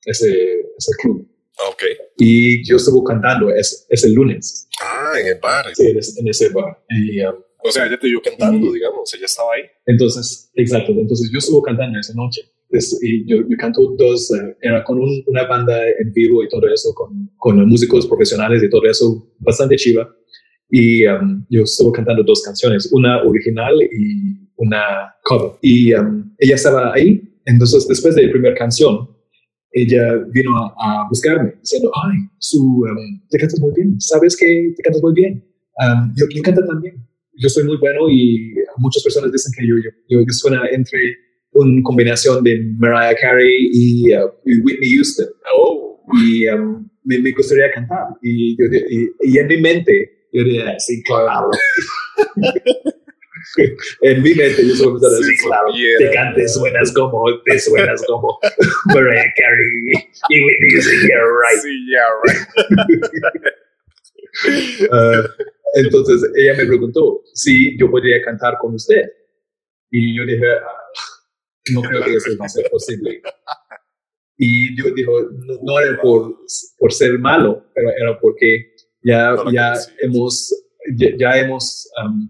[0.06, 0.32] ese,
[0.78, 1.28] ese club.
[1.72, 1.84] Ok.
[2.18, 5.66] Y yo estuve cantando ese, ese lunes Ah, en el bar.
[5.74, 6.84] sí, en, ese, en ese bar.
[6.90, 9.64] Y, um, O sea, ella te vio cantando, Y- digamos, ella estaba ahí.
[9.88, 10.92] Entonces, exacto.
[10.92, 12.42] Entonces yo estuve cantando esa noche.
[12.70, 16.50] Es- y yo, yo canto dos, eh, era con un- una banda en vivo y
[16.50, 20.14] todo eso, con, con músicos profesionales y todo eso, bastante chiva.
[20.70, 24.82] Y um, yo estuve cantando dos canciones, una original y una
[25.24, 25.52] cover.
[25.62, 27.22] Y um, ella estaba ahí.
[27.46, 29.08] Entonces, después de la primera canción,
[29.72, 34.74] ella vino a, a buscarme diciendo, ay, su, um, te cantas muy bien, sabes que
[34.76, 35.42] te cantas muy bien.
[35.80, 36.96] Um, yo, yo canto también.
[37.40, 39.74] Yo soy muy bueno y muchas personas dicen que yo,
[40.10, 41.00] yo, yo suena entre
[41.58, 45.28] una combinación de Mariah Carey y, uh, y Whitney Houston.
[45.54, 46.04] Oh.
[46.24, 48.08] Y um, me, me gustaría cantar.
[48.22, 51.50] Y, yo, y, y en mi mente, yo diría, sí, claro.
[54.02, 55.68] en mi mente yo solo pensaba, Sí, sí, claro,
[55.98, 58.40] te cantes, suenas como, te suenas como
[58.94, 61.62] Mariah Carey y Whitney Houston, yeah, right.
[61.62, 62.44] Sí, yeah, right.
[64.92, 65.24] Ah,
[65.74, 69.04] entonces ella me preguntó si yo podría cantar con usted.
[69.90, 70.87] Y yo dije, ah,
[71.74, 73.22] no creo que eso va a ser posible.
[74.38, 76.38] Y yo dijo, no, no era por,
[76.78, 80.54] por ser malo, pero era porque ya, ya hemos,
[80.96, 82.30] ya, ya hemos um,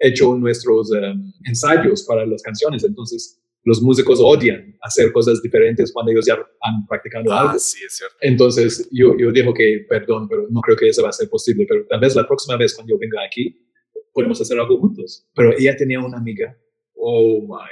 [0.00, 2.84] hecho nuestros um, ensayos para las canciones.
[2.84, 7.52] Entonces, los músicos odian hacer cosas diferentes cuando ellos ya han practicado algo.
[7.54, 8.16] Ah, sí, es cierto.
[8.20, 11.66] Entonces, yo, yo digo que, perdón, pero no creo que eso va a ser posible,
[11.68, 13.68] pero tal vez la próxima vez cuando yo venga aquí,
[14.12, 15.28] podemos hacer algo juntos.
[15.34, 16.56] Pero ella tenía una amiga,
[16.94, 17.68] oh my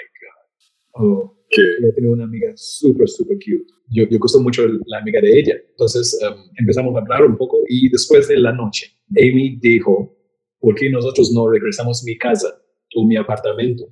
[0.99, 1.63] Oh, ¿Qué?
[1.81, 3.73] ella tenía una amiga súper, súper cute.
[3.89, 5.55] Yo, yo gustó mucho la amiga de ella.
[5.71, 10.17] Entonces, um, empezamos a hablar un poco y después de la noche, Amy dijo,
[10.59, 12.49] ¿por qué nosotros no regresamos a mi casa
[12.95, 13.87] o mi apartamento?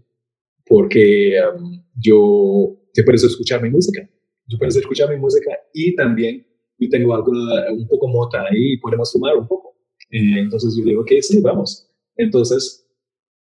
[0.67, 4.09] Porque um, yo, te puedes escuchar mi música.
[4.49, 6.47] Tú puedes escuchar mi música y también
[6.79, 9.77] yo tengo alguna, un poco mota ahí y podemos fumar un poco.
[10.11, 11.89] Eh, entonces yo digo que sí, vamos.
[12.17, 12.84] Entonces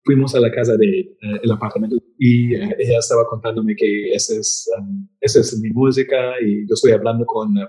[0.04, 4.36] fuimos a la casa de eh, el apartamento y eh, ella estaba contándome que esa
[4.36, 7.68] es, um, esa es mi música y yo estoy hablando con um,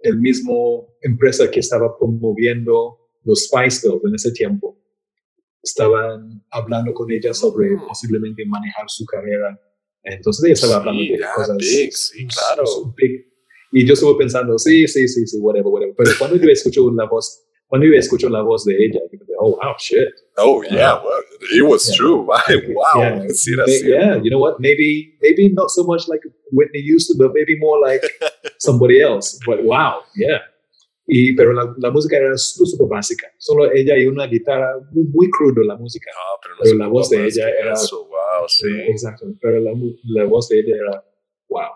[0.00, 4.78] el mismo empresa que estaba promoviendo los Spice Girls en ese tiempo.
[5.62, 9.58] Estaban hablando con ella sobre posiblemente manejar su carrera.
[10.02, 12.94] Entonces ella estaba hablando Sí, de cosas big, sí, claro.
[12.96, 13.26] big.
[13.72, 15.94] Y yo estuve pensando, sí, sí, sí, sí, whatever, whatever.
[15.96, 17.42] Pero cuando yo escucho la voz,
[17.74, 19.98] cuando yo escucho la voz de ella, digo, oh, wow, shit.
[20.36, 21.22] Oh, yeah, well,
[21.56, 21.96] it was Yeah.
[21.96, 22.20] true.
[22.74, 23.88] wow, Yeah, sí, era cierto.
[23.88, 24.60] yeah, you know what?
[24.60, 26.20] Maybe, maybe not so much like
[26.52, 28.02] Whitney Houston, but maybe more like
[28.58, 29.38] somebody else.
[29.44, 30.38] But wow, yeah.
[31.06, 33.26] Y, pero la, la música era súper básica.
[33.38, 36.10] Solo ella y una guitarra muy, muy crudo la música.
[36.14, 38.66] No, pero, no Pero la voz de ella era- eso, wow, sí.
[38.68, 39.26] Sí, exacto.
[39.40, 39.72] Pero la,
[40.04, 41.04] la voz de ella era
[41.48, 41.72] wow.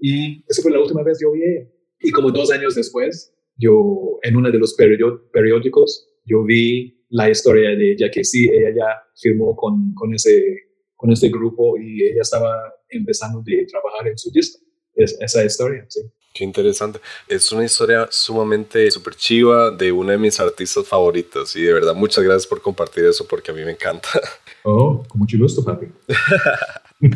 [0.00, 1.68] Y esa fue la última vez que yo vi ella.
[2.00, 3.32] Y como dos años después,
[3.62, 8.70] yo en uno de los periódicos, yo vi la historia de ella, que sí, ella
[8.74, 10.42] ya firmó con, con, ese,
[10.96, 12.54] con ese grupo y ella estaba
[12.88, 14.60] empezando de trabajar en su disco.
[14.94, 16.00] Es, esa historia, sí.
[16.34, 16.98] Qué interesante.
[17.28, 21.94] Es una historia sumamente super chiva de una de mis artistas favoritos y de verdad
[21.94, 24.08] muchas gracias por compartir eso porque a mí me encanta.
[24.64, 25.88] Oh, con mucho gusto, papi.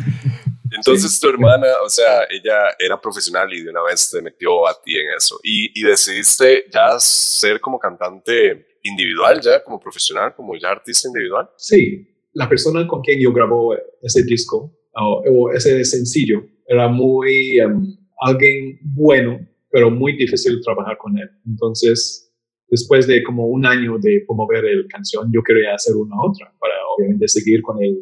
[0.75, 4.79] Entonces tu hermana, o sea, ella era profesional y de una vez te metió a
[4.81, 10.55] ti en eso y, y decidiste ya ser como cantante individual, ya como profesional, como
[10.55, 11.49] ya artista individual.
[11.57, 17.59] Sí, la persona con quien yo grabó ese disco o, o ese sencillo era muy
[17.59, 21.29] em, alguien bueno, pero muy difícil trabajar con él.
[21.45, 22.33] Entonces,
[22.69, 26.73] después de como un año de promover el canción, yo quería hacer una otra para
[26.95, 27.97] obviamente seguir con el,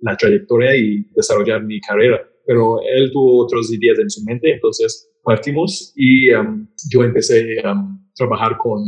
[0.00, 2.20] la trayectoria y desarrollar mi carrera.
[2.46, 7.74] Pero él tuvo otras ideas en su mente, entonces partimos y em, yo empecé a
[8.16, 8.82] trabajar con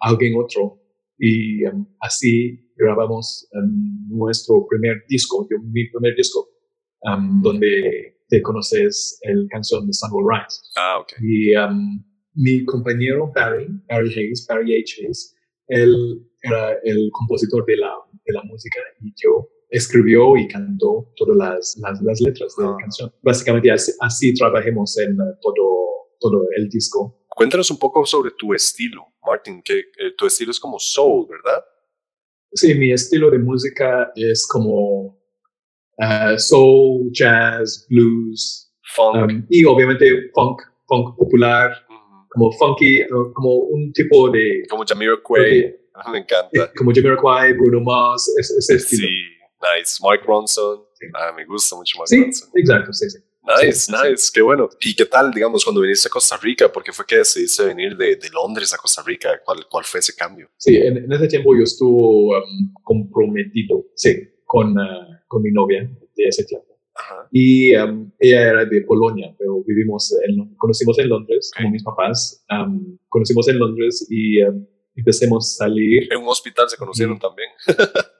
[0.00, 0.80] alguien otro
[1.18, 6.48] y em, así grabamos em, nuestro primer disco, yo- mi primer disco,
[7.02, 10.58] em, donde te conoces el canción de Sun Will Rise.
[10.76, 11.12] Ah, ok.
[11.22, 12.02] Y em,
[12.34, 15.00] mi compañero Barry, Barry Hayes, Barry H.
[15.00, 15.34] Hayes,
[15.68, 17.92] él era el compositor de la,
[18.26, 22.70] de la música y yo escribió y cantó todas las, las, las letras de la
[22.70, 22.76] Ah.
[22.80, 23.12] canción.
[23.22, 27.24] Básicamente así, así trabajemos en eh, todo, todo el disco.
[27.28, 31.62] Cuéntanos un poco sobre tu estilo, Martin, que eh, tu estilo es como soul, ¿verdad?
[32.52, 35.18] Sí, mi estilo de música es como
[35.98, 39.16] uh, soul, jazz, blues Funk.
[39.16, 41.72] um, y obviamente funk, funk popular,
[42.30, 45.76] como funky, uh, como un tipo de como Jamiroquai,
[46.12, 46.48] me encanta.
[46.52, 49.08] eh, como Jamiroquai, Bruno Mars, ese, ese estilo.
[49.08, 49.14] Sí,
[49.76, 49.98] nice.
[50.02, 50.80] Mike Ronson.
[50.94, 51.06] Sí.
[51.14, 52.48] Ah, me gusta mucho Mike Sí, Ronson.
[52.54, 53.18] exacto, sí, sí.
[53.62, 54.68] Nice, Sí, nice, qué bueno.
[54.80, 56.70] ¿Y qué tal, digamos, cuando viniste a Costa Rica?
[56.72, 59.40] ¿Por qué fue que decidiste venir de, de Londres a Costa Rica?
[59.44, 60.50] ¿Cuál, cuál fue ese cambio?
[60.56, 65.88] Sí, en, en ese tiempo yo estuve um, comprometido, sí, con, uh, con mi novia
[66.16, 66.66] de ese tiempo.
[66.96, 67.28] Ajá.
[67.30, 72.44] Y um, ella era de Polonia, pero vivimos, en, conocimos en Londres, como mis papás,
[72.50, 76.12] um, conocimos en Londres y um, empecemos a salir.
[76.12, 77.20] En un hospital se conocieron Mm.
[77.20, 77.48] también.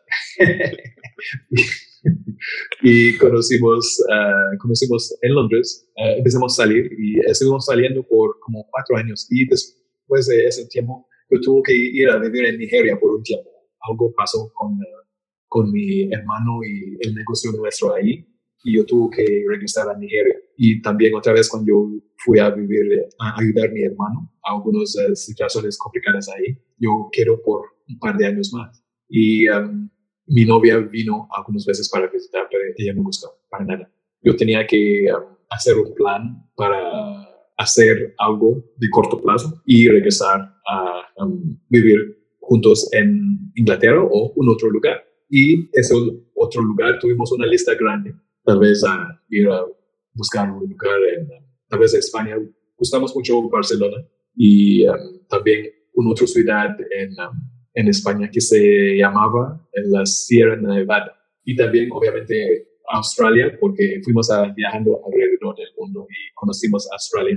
[2.83, 8.67] y conocimos, ah, conocimos en Londres, ah, empezamos a salir y estuvimos saliendo por como
[8.71, 12.99] cuatro años y después de ese tiempo yo tuve que ir a vivir en Nigeria
[12.99, 13.51] por un tiempo.
[13.89, 15.09] Algo pasó con, ah,
[15.49, 18.27] con mi hermano y el negocio nuestro ahí
[18.65, 20.35] y yo tuve que regresar a Nigeria.
[20.57, 21.89] Y también otra vez cuando yo
[22.25, 27.41] fui a vivir, a ayudar a mi hermano a algunas situaciones complicadas ahí, yo quiero
[27.43, 28.83] por un par de años más.
[29.09, 29.89] Y um,
[30.27, 33.91] mi novia vino algunas veces para visitar, pero ella no gustó para nada.
[34.23, 40.41] Yo tenía que um, hacer un plan para hacer algo de corto plazo y regresar
[40.69, 45.05] a um, vivir juntos en Inglaterra o en otro lugar.
[45.29, 45.95] Y ese
[46.35, 49.65] otro lugar tuvimos una lista grande, tal vez a ir a
[50.13, 51.29] buscar un lugar en,
[51.69, 52.37] tal vez España.
[52.77, 53.97] Gustamos mucho Barcelona
[54.35, 60.07] y um, también una otra ciudad en, um, en España que se llamaba en la
[60.07, 61.15] Sierra Nevada.
[61.45, 67.37] Y también, obviamente, Australia, porque fuimos a, viajando alrededor del mundo y conocimos Australia.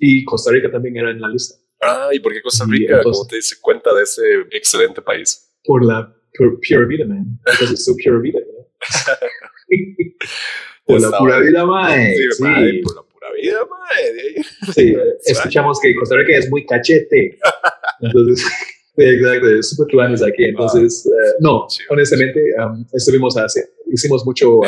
[0.00, 1.54] Y Costa Rica también era en la lista.
[1.80, 3.00] Ah, ¿y por qué Costa Rica?
[3.02, 5.56] ¿Cómo te diste cuenta de ese excelente país?
[5.64, 7.38] Por la pure, vida, man.
[7.44, 8.40] Porque es su pure vida,
[10.84, 12.16] por la pura vida, mae.
[12.16, 12.82] Sí, sí.
[12.82, 14.42] por la pura vida, mae.
[14.72, 17.38] Sí, escuchamos que Costa Rica es muy cachete.
[18.00, 18.44] Entonces,
[18.96, 20.44] exacto, es súper tuanes aquí.
[20.44, 24.64] Entonces, uh, no, honestamente, um, estuvimos haciendo, hicimos mucho, uh,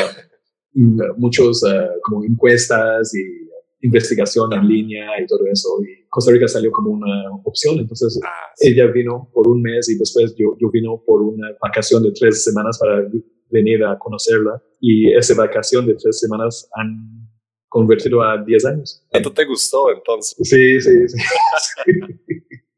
[1.17, 3.49] muchos uh, como encuestas y
[3.81, 5.69] investigación en línea y todo eso.
[5.83, 7.79] Y Costa Rica salió como una opción.
[7.79, 12.03] Entonces ah, ella vino por un mes y después yo, yo vino por una vacación
[12.03, 13.07] de tres semanas para
[13.49, 14.61] venir a conocerla.
[14.79, 17.29] Y esa vacación de tres semanas han
[17.67, 19.03] convertido a diez años.
[19.09, 20.35] ¿Cuánto te gustó entonces?
[20.41, 21.17] Sí, sí, sí.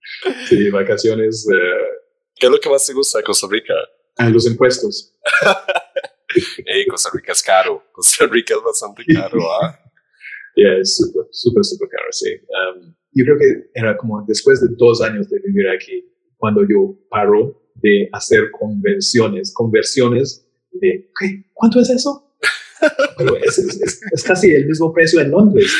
[0.47, 1.47] sí, vacaciones.
[1.47, 2.01] Uh,
[2.36, 3.73] ¿Qué es lo que más te gusta de Costa Rica?
[4.17, 5.13] Ah, los impuestos.
[6.65, 7.84] hey, Costa Rica es caro.
[7.91, 9.77] Costa Rica es bastante caro, ¿ah?
[10.53, 12.29] Yeah, es súper, súper, súper caro, sí.
[12.29, 16.05] Um, yo creo que era como después de dos años de vivir aquí,
[16.36, 21.45] cuando yo paro de hacer conversiones, conversiones de, ¿qué?
[21.53, 22.36] ¿cuánto es eso?
[23.17, 25.71] Pero es, es, casi el mismo precio en Londres.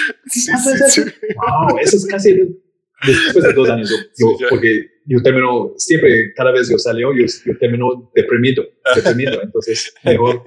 [0.50, 1.12] ¿Cuánto es eso?
[1.36, 2.62] Wow, eso es casi
[3.06, 3.90] después de dos años.
[4.18, 8.64] Yo, porque yo termino, siempre, cada vez yo salgo, yo, yo termino deprimido,
[8.96, 9.42] deprimido.
[9.42, 10.44] Entonces, mejor.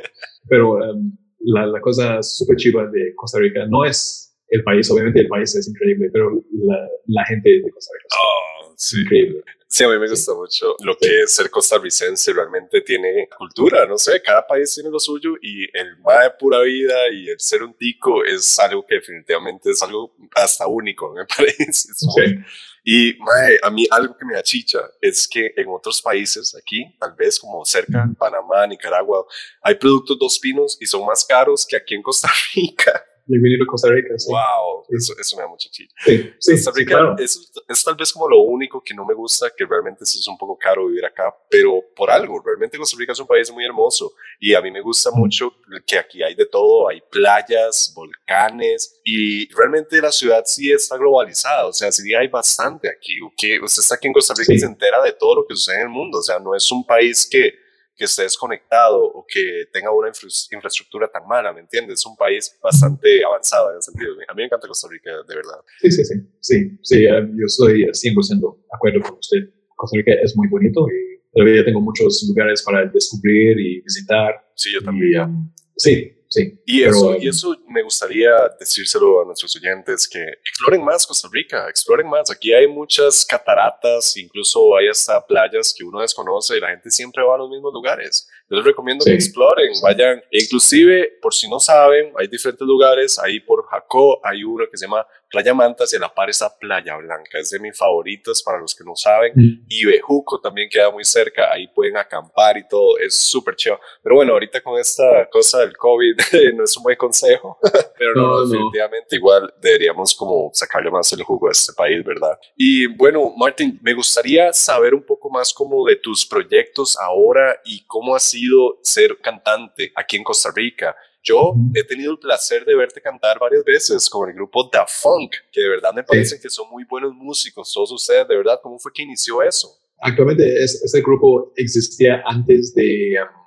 [0.48, 5.20] Pero um, la, la cosa súper chiva de Costa Rica no es el país, obviamente
[5.20, 9.00] el país es increíble, pero la, la gente de Costa Rica oh, sí.
[9.02, 9.44] increíble.
[9.74, 13.98] Sí, a mí me gusta mucho lo que es ser costarricense, realmente tiene cultura, no
[13.98, 17.64] sé, cada país tiene lo suyo y el más de pura vida y el ser
[17.64, 21.88] un tico es algo que definitivamente es algo hasta único, me parece.
[21.92, 22.36] Sí.
[22.84, 27.14] Y mae, a mí algo que me achicha es que en otros países aquí, tal
[27.14, 29.26] vez como cerca, Panamá, Nicaragua,
[29.62, 33.04] hay productos dos pinos y son más caros que aquí en Costa Rica.
[33.26, 34.18] Bienvenido a Costa Rica.
[34.18, 34.30] Sí.
[34.30, 35.94] Wow, Eso, eso, me da mucha chicha.
[36.04, 39.50] Sí, sí, Costa Rica es, es, tal vez como lo único que no me gusta,
[39.56, 42.42] que realmente es un poco caro vivir acá, pero por algo.
[42.44, 45.54] Realmente Costa Rica es un país muy hermoso y a mí me gusta mucho
[45.86, 46.88] que aquí hay de todo.
[46.88, 51.66] Hay playas, volcanes y realmente la ciudad sí está globalizada.
[51.66, 53.14] O sea, sí hay bastante aquí.
[53.38, 55.76] Que usted está aquí en Costa Rica y se entera de todo lo que sucede
[55.76, 56.18] en el mundo.
[56.18, 57.63] O sea, no es un país que
[57.96, 62.00] que esté desconectado o que tenga una infraestructura tan mala, ¿me entiendes?
[62.00, 64.14] Es un país bastante avanzado en ese sentido.
[64.28, 65.60] A mí me encanta Costa Rica, de verdad.
[65.80, 69.38] Sí, sí, sí, sí, sí eh, yo soy 100% de acuerdo con usted.
[69.76, 74.34] Costa Rica es muy bonito y todavía tengo muchos lugares para descubrir y visitar.
[74.54, 75.22] Sí, yo también.
[75.22, 80.84] Um, sí, Sí, y, eso, y eso me gustaría decírselo a nuestros oyentes, que exploren
[80.84, 82.30] más Costa Rica, exploren más.
[82.30, 87.24] Aquí hay muchas cataratas, incluso hay hasta playas que uno desconoce y la gente siempre
[87.24, 88.28] va a los mismos lugares.
[88.48, 90.22] Yo les recomiendo que exploren, vayan.
[90.30, 93.18] E inclusive, por si no saben, hay diferentes lugares.
[93.18, 96.54] Ahí por Jacó hay uno que se llama Playa Mantas y en la par está
[96.56, 97.38] Playa Blanca.
[97.38, 99.32] Es de mis favoritos para los que no saben.
[99.34, 99.64] Mm.
[99.68, 101.52] Y Bejuco también queda muy cerca.
[101.52, 102.98] Ahí pueden acampar y todo.
[102.98, 103.80] Es súper chido.
[104.02, 106.14] Pero bueno, ahorita con esta cosa del COVID
[106.54, 107.58] no es un buen consejo.
[107.98, 112.38] Pero no, definitivamente igual deberíamos como sacarle más el jugo a este país, ¿verdad?
[112.56, 117.84] Y bueno, Martín, me gustaría saber un poco más como de tus proyectos ahora y
[117.86, 120.94] cómo ha sido ser cantante aquí en Costa Rica.
[121.22, 125.32] Yo he tenido el placer de verte cantar varias veces con el grupo Da Funk,
[125.50, 128.78] que de verdad me parecen que son muy buenos músicos, todos ustedes, de verdad, ¿cómo
[128.78, 129.68] fue que inició eso?
[130.00, 133.43] Actualmente ese grupo existía antes de um,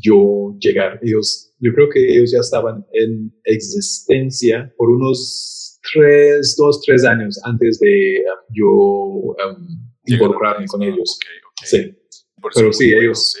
[0.00, 0.98] yo llegar.
[1.02, 7.40] Ellos, yo creo que ellos ya estaban en existencia por unos tres, dos, tres años
[7.44, 9.68] antes de um, yo um,
[10.06, 11.18] involucrarme con ellos.
[11.62, 11.94] Sí.
[12.54, 13.36] Pero sí, ellos,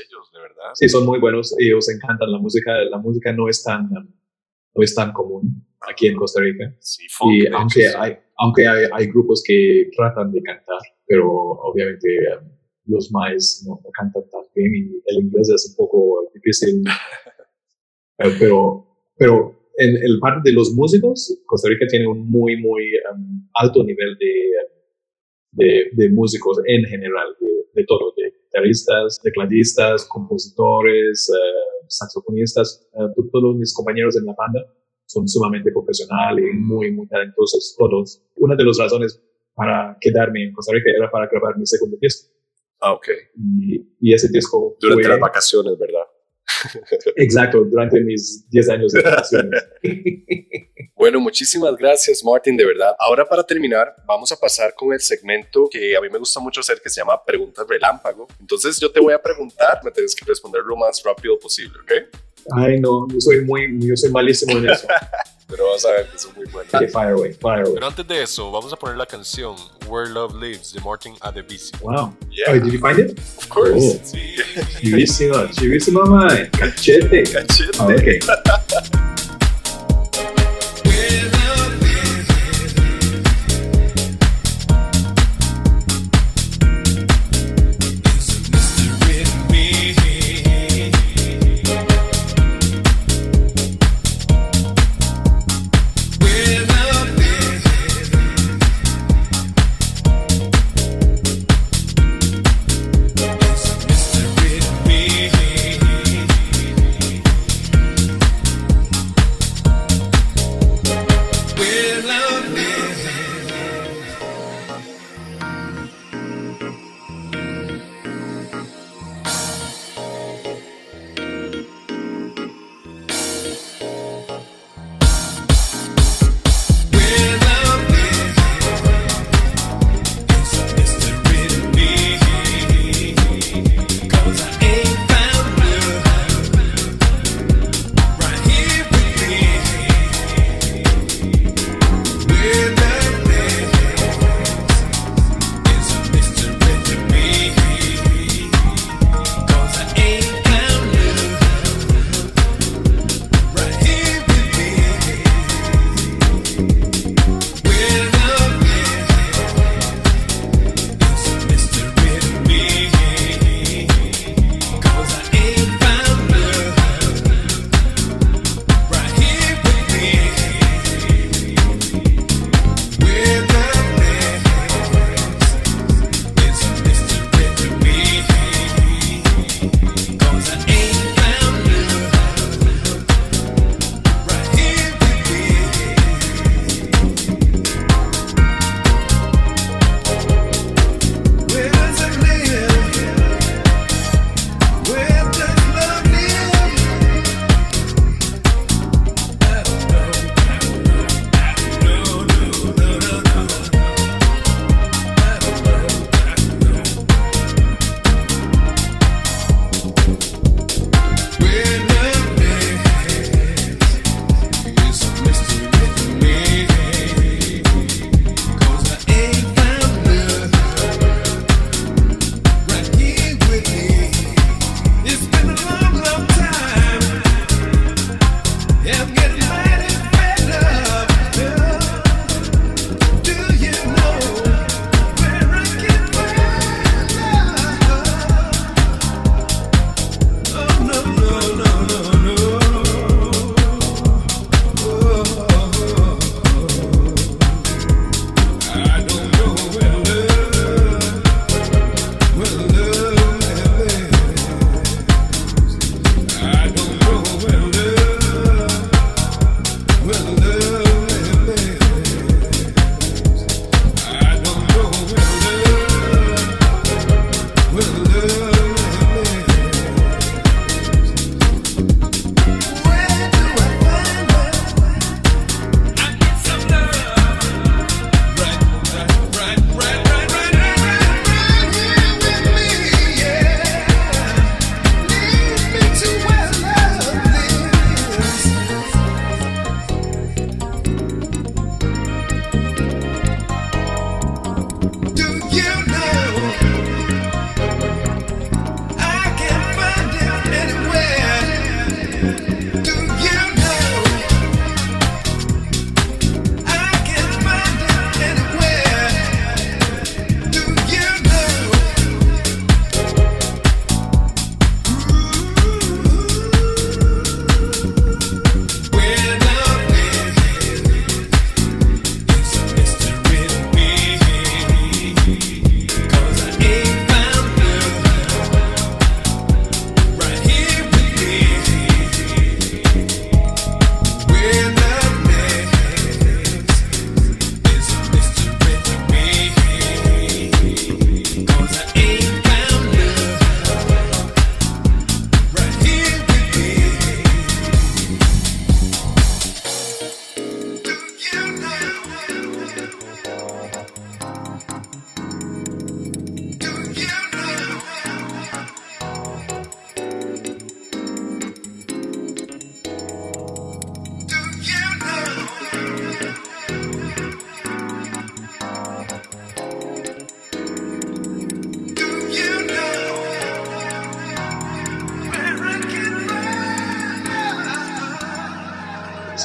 [0.74, 1.54] Sí, son muy buenos.
[1.58, 2.72] Ellos encantan la música.
[2.90, 6.74] La música no es tan, no es tan común aquí en Costa Rica.
[6.80, 12.08] Sí, y aunque, hay, aunque hay, hay, grupos que tratan de cantar, pero obviamente
[12.40, 12.48] um,
[12.90, 16.82] los más no cantan tan bien y el inglés es un poco difícil.
[18.22, 18.86] Eh, pero,
[19.16, 23.82] pero en el parte de los músicos, Costa Rica tiene un muy, muy um, alto
[23.82, 24.34] nivel de,
[25.52, 33.30] de, de, músicos en general, de, de todo, de guitarristas, tecladistas, compositores, uh, saxofonistas, uh,
[33.32, 34.66] todos mis compañeros en la banda
[35.06, 38.22] son sumamente profesionales y muy, muy talentosos todos.
[38.36, 39.20] Una de las razones
[39.54, 42.30] para quedarme en Costa Rica era para grabar mi segundo disco.
[42.80, 43.08] Ah, ok.
[43.36, 46.04] Y, y ese disco Durante fue- las vacaciones, ¿verdad?
[47.16, 49.62] Exacto, durante mis 10 años de vacaciones.
[50.96, 52.94] Bueno, muchísimas gracias, Martin, de verdad.
[52.98, 56.60] Ahora, para terminar, vamos a pasar con el segmento que a mí me gusta mucho
[56.60, 58.28] hacer, que se llama Preguntas Relámpago.
[58.38, 61.92] Entonces, yo te voy a preguntar, me tienes que responder lo más rápido posible, ¿ok?
[62.56, 64.86] Ay, no, yo soy muy, yo soy malísimo en eso.
[65.50, 66.72] Pero vas a ver que son muy buenos.
[66.72, 67.74] Okay, fire away, fire away.
[67.74, 69.56] Pero antes de eso, vamos a poner la canción
[69.88, 71.72] Where Love Lives de Martin Adebisi.
[71.82, 72.14] Wow.
[72.30, 72.52] Yeah.
[72.52, 73.18] Oh, did you find it?
[73.18, 73.74] Of course.
[73.74, 74.00] Oh.
[74.04, 74.36] Sí.
[74.80, 76.48] Chivísimo, chivísimo, man.
[76.52, 77.24] Cachete.
[77.24, 77.78] Cachete.
[77.80, 79.20] Ah, ok.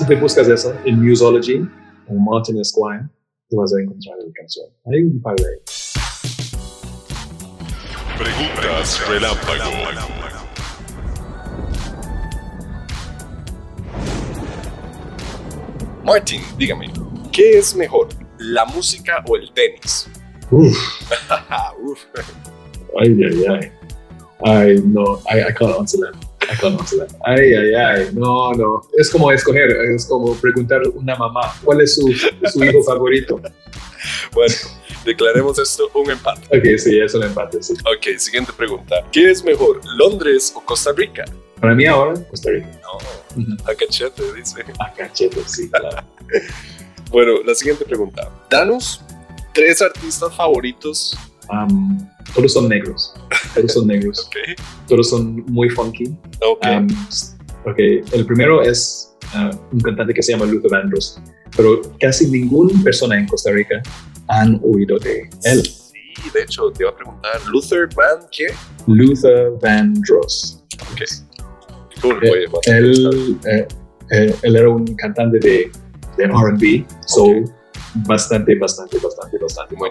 [0.05, 1.67] Si te buscas eso en Musology
[2.07, 3.09] o Martin Esquire,
[3.49, 4.67] te vas a encontrar la canción.
[4.85, 5.59] Hay un par de
[8.15, 9.63] Preguntas relámpago.
[16.03, 16.93] Martin, dígame,
[17.31, 20.07] ¿qué es mejor, la música o el tenis?
[20.51, 20.77] Uf,
[21.81, 21.99] Uf.
[22.99, 23.71] ay, ay, ay.
[24.43, 26.24] Ay, no, I, I can't answer that.
[27.25, 28.09] Ay, ay, ay.
[28.13, 28.81] No, no.
[28.97, 32.11] Es como escoger, es como preguntar a una mamá, ¿cuál es su,
[32.51, 33.41] su hijo favorito?
[34.33, 34.53] Bueno,
[35.03, 36.57] declaremos esto un empate.
[36.57, 37.73] Ok, sí, es un empate, sí.
[37.73, 38.95] Ok, siguiente pregunta.
[39.11, 41.25] ¿Qué es mejor, Londres o Costa Rica?
[41.59, 42.67] Para mí ahora, Costa Rica.
[43.35, 44.63] No, a cachete, dice.
[44.79, 46.03] A cachete, sí, claro.
[47.09, 48.29] Bueno, la siguiente pregunta.
[48.49, 49.01] Danos
[49.53, 51.17] tres artistas favoritos.
[51.49, 53.13] Am, todos son negros.
[53.53, 54.29] Todos son negros.
[54.35, 54.61] Ok.
[54.87, 56.15] Todos son muy funky.
[56.45, 56.65] Ok.
[56.65, 56.87] Um,
[57.65, 57.79] ok,
[58.13, 61.19] el primero es uh, un cantante que se llama Luther Vandross,
[61.55, 63.81] pero casi ninguna persona en Costa Rica
[64.27, 65.63] han oído de él.
[65.65, 68.47] Sí, de hecho, te iba a preguntar, ¿Luther Van qué?
[68.87, 70.63] Luther Vandross.
[70.91, 71.01] Ok.
[72.01, 73.67] Cool, Eh, oye, Él, eh,
[74.11, 75.71] eh, él era un cantante de,
[76.17, 77.45] de RB, soul,
[77.95, 79.89] bastante, bastante, bastante, bastante Muy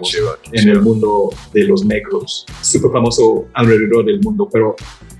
[0.52, 4.76] en el mundo de los negros, súper famoso alrededor del mundo, pero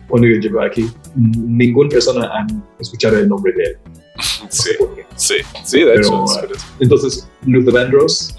[0.09, 2.47] cuando yo llego aquí, ninguna persona ha
[2.79, 3.77] escuchado el nombre de él.
[3.85, 4.79] No Sí, sé
[5.17, 6.23] sí, sí, de Pero, hecho.
[6.23, 6.67] uh, eso.
[6.79, 8.37] Entonces, Luther Vandross,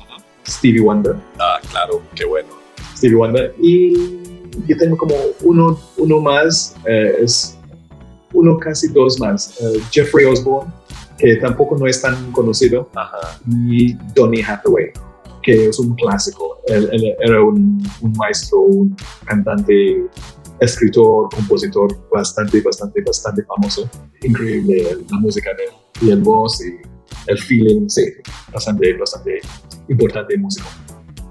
[0.47, 2.49] Stevie Wonder, Ah, claro, qué bueno.
[2.95, 3.93] Stevie Wonder, y
[4.67, 7.57] yo tengo como uno, uno más, eh, es
[8.31, 10.71] uno casi dos más, eh, Jeffrey Osborne,
[11.17, 13.39] que tampoco no es tan conocido, Ajá.
[13.49, 14.91] y Donny Hathaway,
[15.43, 16.59] que es un clásico.
[16.67, 18.95] Él, él era un, un maestro, un
[19.25, 20.05] cantante,
[20.59, 23.89] escritor, compositor bastante, bastante, bastante famoso.
[24.23, 26.77] Increíble la música de él, y el voz y
[27.27, 28.03] el feeling, sí,
[28.51, 29.41] bastante, bastante
[29.87, 30.67] importante músico.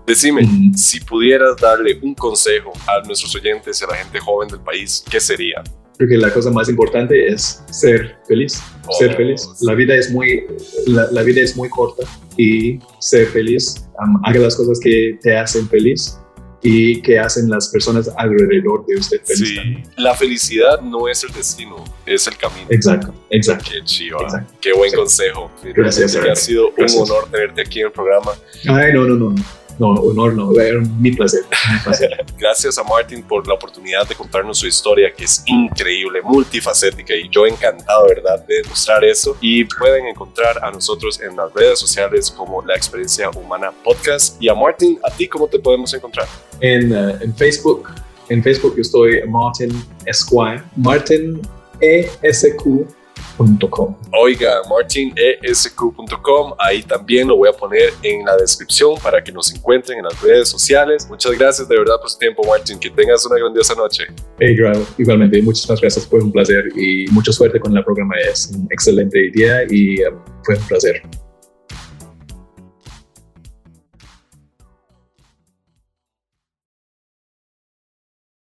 [0.07, 4.61] Decime, si pudieras darle un consejo a nuestros oyentes y a la gente joven del
[4.61, 5.63] país, ¿qué sería?
[5.97, 8.61] Creo que la cosa más importante es ser feliz,
[8.99, 9.43] ser Oh, feliz.
[9.57, 9.65] sí.
[9.67, 10.45] La vida es muy,
[10.87, 12.03] la, la vida es muy corta
[12.37, 16.19] y ser feliz, um, haga las cosas que te hacen feliz
[16.67, 19.49] y que hacen las personas alrededor de usted feliz.
[19.51, 19.83] Sí, también.
[19.99, 21.77] la felicidad no es el destino,
[22.07, 22.67] es el camino.
[22.71, 23.71] Exacto, exacto.
[23.71, 24.53] Qué chido, Exacto.
[24.61, 24.97] qué buen Sí.
[24.97, 25.51] consejo.
[25.63, 27.01] Gracias, Que ha sido Gracias.
[27.03, 28.33] un honor tenerte aquí en el programa.
[28.67, 29.35] Ay, no, no, no.
[29.79, 30.51] No, honor no,
[31.01, 31.43] mi placer.
[31.73, 32.25] mi placer.
[32.39, 37.29] Gracias a Martin por la oportunidad de contarnos su historia, que es increíble, multifacética, y
[37.29, 39.37] yo encantado, ¿verdad?, de demostrar eso.
[39.41, 44.41] Y pueden encontrar a nosotros en las redes sociales como La Experiencia Humana Podcast.
[44.41, 46.27] Y a Martin, ¿a ti cómo te podemos encontrar?
[46.61, 47.89] en, eh, en Facebook,
[48.29, 51.41] en Facebook yo estoy Martin Esquire, Martin
[51.81, 52.09] E
[53.39, 53.97] ESQ.com.
[54.13, 59.99] Oiga, martinesq.com, ahí también lo voy a poner en la descripción para que nos encuentren
[59.99, 61.07] en las redes sociales.
[61.09, 62.79] Muchas gracias de verdad por su tiempo, Martin.
[62.79, 64.05] Que tengas una grandiosa noche.
[64.39, 68.15] Hey, Grau, igualmente, muchísimas gracias, fue un placer y mucha suerte con el programa.
[68.31, 70.11] Es un excelente día y eh,
[70.45, 71.03] fue un placer.